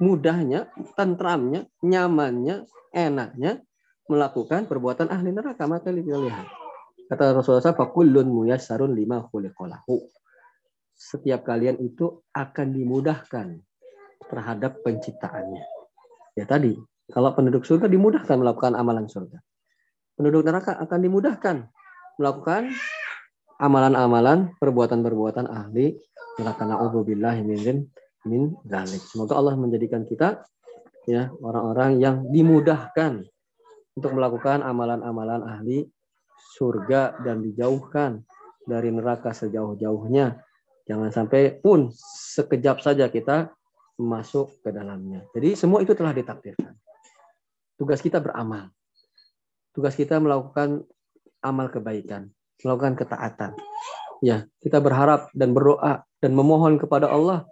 [0.03, 0.67] mudahnya,
[0.99, 3.63] tentramnya, nyamannya, enaknya
[4.11, 5.71] melakukan perbuatan ahli neraka.
[5.71, 6.68] Maka kita lihat
[7.09, 8.29] Kata Rasulullah SAW, "Fakullun
[8.93, 9.97] lima khuliqalahu."
[10.93, 13.57] Setiap kalian itu akan dimudahkan
[14.29, 15.65] terhadap penciptaannya.
[16.37, 16.77] Ya tadi,
[17.09, 19.41] kalau penduduk surga dimudahkan melakukan amalan surga.
[20.19, 21.57] Penduduk neraka akan dimudahkan
[22.19, 22.75] melakukan
[23.63, 25.97] amalan-amalan, perbuatan-perbuatan ahli
[26.37, 26.67] neraka.
[26.67, 27.89] Na'udzubillah min
[28.27, 29.01] min zalik.
[29.01, 30.43] Semoga Allah menjadikan kita
[31.09, 33.25] ya orang-orang yang dimudahkan
[33.97, 35.89] untuk melakukan amalan-amalan ahli
[36.39, 38.23] surga dan dijauhkan
[38.65, 40.39] dari neraka sejauh-jauhnya.
[40.89, 41.93] Jangan sampai pun
[42.35, 43.53] sekejap saja kita
[43.99, 45.27] masuk ke dalamnya.
[45.35, 46.73] Jadi semua itu telah ditakdirkan.
[47.77, 48.71] Tugas kita beramal.
[49.75, 50.83] Tugas kita melakukan
[51.45, 52.31] amal kebaikan,
[52.65, 53.53] melakukan ketaatan.
[54.19, 57.47] Ya, kita berharap dan berdoa dan memohon kepada Allah.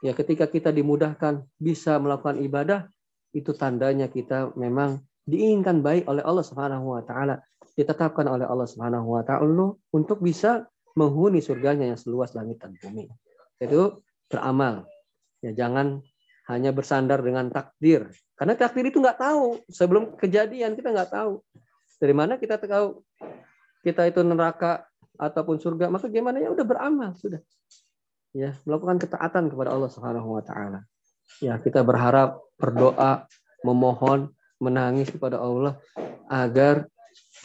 [0.00, 2.88] Ya, ketika kita dimudahkan bisa melakukan ibadah,
[3.36, 7.44] itu tandanya kita memang diinginkan baik oleh Allah Subhanahu wa taala
[7.78, 10.66] ditetapkan oleh Allah Subhanahu wa taala untuk bisa
[10.98, 13.06] menghuni surganya yang seluas langit dan bumi.
[13.62, 14.82] Itu beramal.
[15.38, 16.02] Ya jangan
[16.50, 18.10] hanya bersandar dengan takdir.
[18.34, 19.62] Karena takdir itu nggak tahu.
[19.70, 21.38] Sebelum kejadian kita nggak tahu.
[22.02, 22.98] Dari mana kita tahu
[23.86, 24.82] kita itu neraka
[25.14, 25.86] ataupun surga.
[25.86, 27.38] Maka gimana ya udah beramal sudah.
[28.34, 30.82] Ya, melakukan ketaatan kepada Allah Subhanahu wa taala.
[31.38, 33.24] Ya, kita berharap, berdoa,
[33.62, 35.78] memohon, menangis kepada Allah
[36.28, 36.90] agar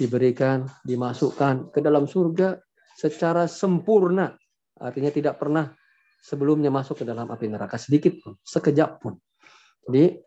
[0.04, 2.60] diberikan, dimasukkan ke dalam surga
[3.00, 4.36] secara sempurna.
[4.78, 5.72] Artinya tidak pernah
[6.20, 9.16] sebelumnya masuk ke dalam api neraka sedikit pun, sekejap pun.
[9.88, 10.20] Jadi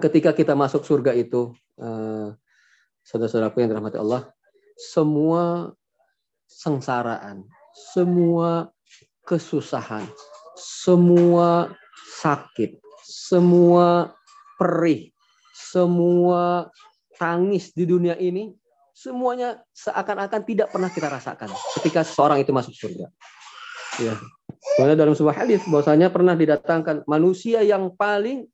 [0.00, 2.28] ketika kita masuk surga itu, eh,
[3.04, 4.28] saudara-saudaraku yang dirahmati Allah,
[4.76, 5.72] semua
[6.48, 7.44] sengsaraan,
[7.92, 8.72] semua
[9.24, 10.04] kesusahan,
[10.56, 11.72] semua
[12.20, 14.12] sakit, semua
[14.56, 15.12] perih,
[15.54, 16.68] semua
[17.18, 18.54] tangis di dunia ini
[18.98, 21.46] semuanya seakan-akan tidak pernah kita rasakan
[21.78, 23.06] ketika seorang itu masuk surga.
[24.02, 24.18] Ya.
[24.74, 28.50] Soalnya dalam sebuah hadis bahwasanya pernah didatangkan manusia yang paling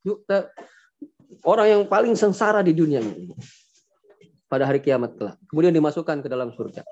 [1.48, 3.32] orang yang paling sengsara di dunia ini
[4.44, 5.40] pada hari kiamat kelak.
[5.48, 6.84] Kemudian dimasukkan ke dalam surga.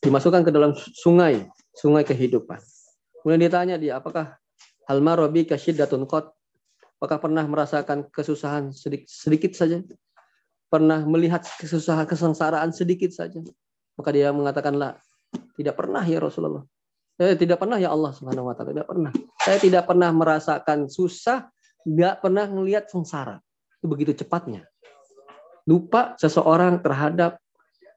[0.00, 1.44] Dimasukkan ke dalam sungai,
[1.76, 2.56] sungai kehidupan.
[3.20, 4.40] Kemudian ditanya dia, apakah
[4.88, 6.32] hal marobi kasyiddatun qat?
[6.98, 9.84] Apakah pernah merasakan kesusahan sedikit, sedikit saja?
[10.68, 13.40] Pernah melihat kesusahan kesengsaraan sedikit saja.
[13.96, 15.00] Maka dia mengatakanlah
[15.58, 16.64] tidak pernah ya Rasulullah.
[17.18, 19.10] Eh, tidak pernah ya Allah Subhanahu wa taala, tidak pernah.
[19.42, 21.50] Saya tidak pernah merasakan susah,
[21.82, 23.42] tidak pernah melihat sengsara.
[23.82, 24.62] Itu begitu cepatnya.
[25.66, 27.42] Lupa seseorang terhadap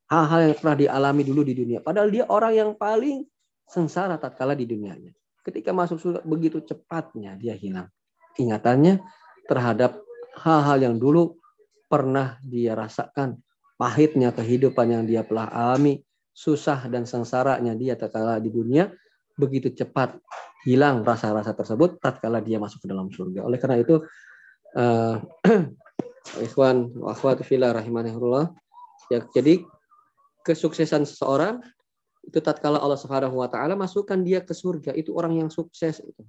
[0.10, 1.80] hal-hal yang pernah dialami dulu di dunia.
[1.86, 3.24] Padahal dia orang yang paling
[3.70, 5.14] sengsara tatkala di dunianya.
[5.46, 7.90] Ketika masuk surga begitu cepatnya dia hilang
[8.40, 9.02] ingatannya
[9.50, 10.00] terhadap
[10.40, 11.41] hal-hal yang dulu
[11.92, 13.36] pernah dia rasakan
[13.76, 16.00] pahitnya kehidupan yang dia telah alami,
[16.32, 18.88] susah dan sengsaranya dia tatkala di dunia
[19.36, 20.16] begitu cepat
[20.64, 23.44] hilang rasa-rasa tersebut tatkala dia masuk ke dalam surga.
[23.44, 24.00] Oleh karena itu
[24.78, 25.18] uh,
[26.46, 28.54] ikhwan wa akhwat fillah rahimanahullah
[29.10, 29.66] ya jadi
[30.46, 31.60] kesuksesan seseorang
[32.22, 36.24] itu tatkala Allah Subhanahu wa taala masukkan dia ke surga itu orang yang sukses itu.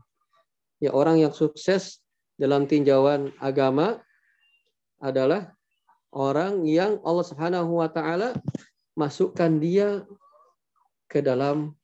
[0.81, 2.01] Ya orang yang sukses
[2.41, 4.01] dalam tinjauan agama
[5.03, 5.51] adalah
[6.15, 8.39] orang yang Allah Subhanahu wa taala
[8.95, 10.07] masukkan dia
[11.11, 11.75] ke dalam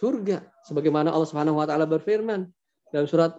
[0.00, 0.42] surga.
[0.64, 2.48] Sebagaimana Allah Subhanahu wa taala berfirman
[2.88, 3.36] dalam surat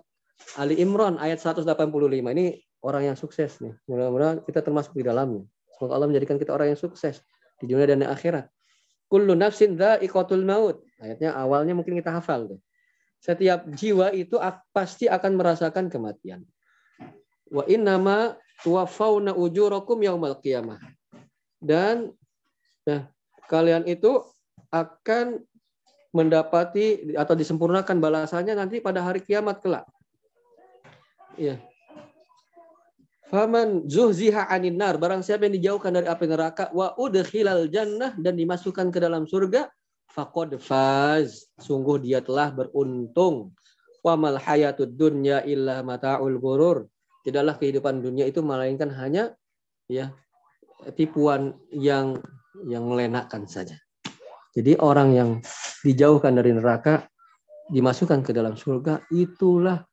[0.60, 1.90] Ali Imran ayat 185
[2.38, 3.74] ini orang yang sukses nih.
[3.90, 5.42] Mudah-mudahan kita termasuk di dalamnya.
[5.74, 7.20] Semoga Allah menjadikan kita orang yang sukses
[7.58, 8.46] di dunia dan di akhirat.
[9.10, 10.86] Kullu nafsin dha'iqatul maut.
[11.02, 12.60] Ayatnya awalnya mungkin kita hafal tuh.
[13.20, 14.38] Setiap jiwa itu
[14.70, 16.46] pasti akan merasakan kematian.
[17.50, 20.80] Wa innama tuwaffawna ujurakum yaumal qiyamah.
[21.60, 22.14] Dan
[22.86, 23.10] nah,
[23.50, 24.22] kalian itu
[24.70, 25.42] akan
[26.16, 29.84] mendapati atau disempurnakan balasannya nanti pada hari kiamat kelak.
[31.36, 31.60] Ya.
[33.28, 38.38] Faman zuhziha anin nar, barang siapa yang dijauhkan dari api neraka wa udkhilal jannah dan
[38.38, 39.68] dimasukkan ke dalam surga,
[40.08, 43.52] faqad faz, sungguh dia telah beruntung.
[44.06, 46.86] Wa mal hayatud dunya illa mataul ghurur.
[47.26, 49.34] Tidaklah kehidupan dunia itu melainkan hanya
[49.90, 50.14] ya
[50.94, 52.22] tipuan yang
[52.70, 53.76] yang melenakkan saja.
[54.54, 55.30] Jadi orang yang
[55.84, 57.10] dijauhkan dari neraka
[57.74, 59.84] dimasukkan ke dalam surga itulah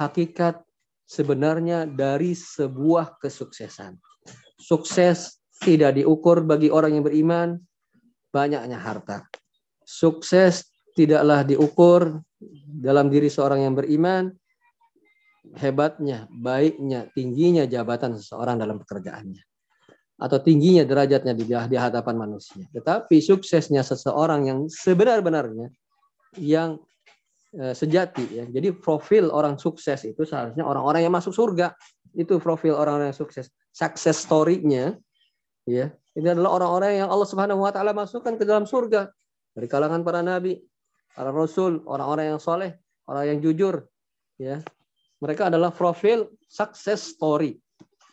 [0.00, 0.64] hakikat
[1.04, 4.00] sebenarnya dari sebuah kesuksesan.
[4.56, 7.48] Sukses tidak diukur bagi orang yang beriman
[8.32, 9.28] banyaknya harta.
[9.84, 10.66] Sukses
[10.96, 12.18] tidaklah diukur
[12.82, 14.32] dalam diri seorang yang beriman
[15.58, 19.42] hebatnya, baiknya, tingginya jabatan seseorang dalam pekerjaannya
[20.22, 22.62] atau tingginya derajatnya di, di hadapan manusia.
[22.70, 25.74] Tetapi suksesnya seseorang yang sebenar-benarnya
[26.38, 26.78] yang
[27.50, 28.44] e, sejati ya.
[28.46, 31.74] Jadi profil orang sukses itu seharusnya orang-orang yang masuk surga.
[32.14, 33.50] Itu profil orang-orang yang sukses.
[33.74, 34.94] Success story-nya
[35.66, 35.90] ya.
[36.14, 39.10] Ini adalah orang-orang yang Allah Subhanahu wa taala masukkan ke dalam surga
[39.56, 40.60] dari kalangan para nabi,
[41.16, 42.78] para rasul, orang-orang yang soleh,
[43.08, 43.90] orang yang jujur
[44.36, 44.62] ya
[45.22, 47.54] mereka adalah profil success story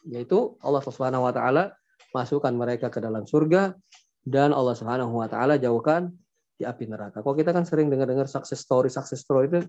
[0.06, 1.74] yaitu Allah Subhanahu wa taala
[2.14, 3.74] masukkan mereka ke dalam surga
[4.22, 6.14] dan Allah Subhanahu wa taala jauhkan
[6.60, 7.26] di api neraka.
[7.26, 9.60] Kok kita kan sering dengar-dengar success story, success story itu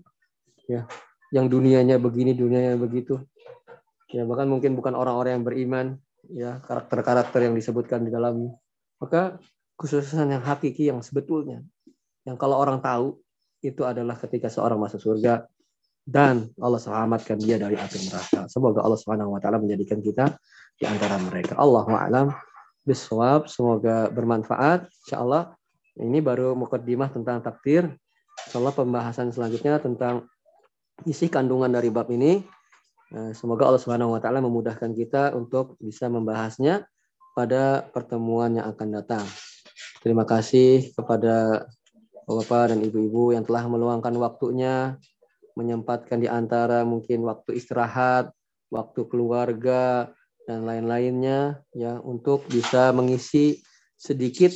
[0.69, 0.85] ya
[1.31, 3.17] yang dunianya begini, dunianya begitu.
[4.11, 5.85] Ya bahkan mungkin bukan orang-orang yang beriman,
[6.27, 8.51] ya karakter-karakter yang disebutkan di dalam
[9.01, 9.39] maka
[9.79, 11.65] khususan yang hakiki yang sebetulnya
[12.21, 13.17] yang kalau orang tahu
[13.65, 15.49] itu adalah ketika seorang masuk surga
[16.05, 18.49] dan Allah selamatkan dia dari api neraka.
[18.49, 20.33] Semoga Allah Subhanahu wa taala menjadikan kita
[20.75, 21.53] di antara mereka.
[21.57, 22.33] Allahu a'lam
[22.85, 23.45] bisawab.
[23.45, 24.89] Semoga bermanfaat.
[25.05, 25.53] Insyaallah
[26.01, 27.93] ini baru mukaddimah tentang takdir.
[28.49, 30.25] Insyaallah pembahasan selanjutnya tentang
[31.05, 32.41] isi kandungan dari bab ini.
[33.11, 36.87] Eh, semoga Allah Subhanahu wa taala memudahkan kita untuk bisa membahasnya
[37.37, 39.25] pada pertemuan yang akan datang.
[40.01, 41.67] Terima kasih kepada
[42.25, 44.95] Bapak dan Ibu-ibu yang telah meluangkan waktunya
[45.57, 48.31] menyempatkan di antara mungkin waktu istirahat,
[48.71, 50.09] waktu keluarga
[50.47, 53.61] dan lain-lainnya ya untuk bisa mengisi
[53.99, 54.51] sedikit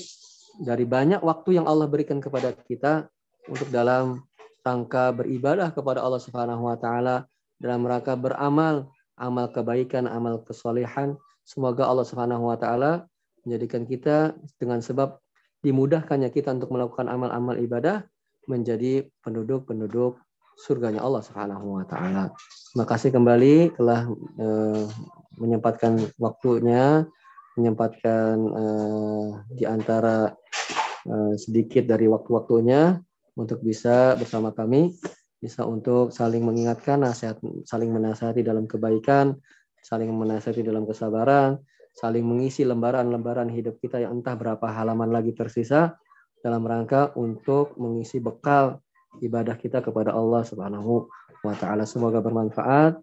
[0.60, 3.12] dari banyak waktu yang Allah berikan kepada kita
[3.46, 4.24] untuk dalam
[4.66, 7.30] rangka beribadah kepada Allah Subhanahu wa taala
[7.62, 8.90] dalam rangka beramal
[9.20, 11.16] amal kebaikan, amal kesolehan.
[11.46, 13.06] Semoga Allah Subhanahu wa taala
[13.46, 15.22] menjadikan kita dengan sebab
[15.62, 18.06] dimudahkannya kita untuk melakukan amal-amal ibadah
[18.46, 20.18] menjadi penduduk-penduduk
[20.56, 22.32] surganya Allah Subhanahu wa taala.
[22.72, 24.08] Terima kasih kembali telah
[24.40, 24.88] uh,
[25.40, 27.04] menyempatkan waktunya,
[27.60, 30.32] menyempatkan uh, di antara
[31.08, 33.00] uh, sedikit dari waktu-waktunya
[33.36, 34.96] untuk bisa bersama kami,
[35.40, 39.36] bisa untuk saling mengingatkan nasihat, saling menasihati dalam kebaikan,
[39.84, 41.60] saling menasihati dalam kesabaran,
[41.96, 45.96] saling mengisi lembaran-lembaran hidup kita yang entah berapa halaman lagi tersisa
[46.44, 48.84] dalam rangka untuk mengisi bekal
[49.22, 51.08] ibadah kita kepada Allah Subhanahu
[51.46, 51.86] wa taala.
[51.88, 53.00] Semoga bermanfaat.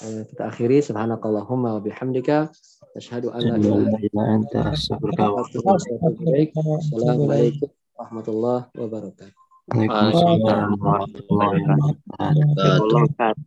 [0.00, 2.48] Eh, kita akhiri subhanakallahumma wa bihamdika
[2.96, 5.76] asyhadu an la ilaha illa anta astaghfiruka wa atubu
[6.24, 6.56] ilaik.
[6.56, 9.36] Assalamualaikum warahmatullahi wabarakatuh.
[9.70, 11.60] Waalaikumsalam warahmatullahi
[12.16, 13.44] wabarakatuh.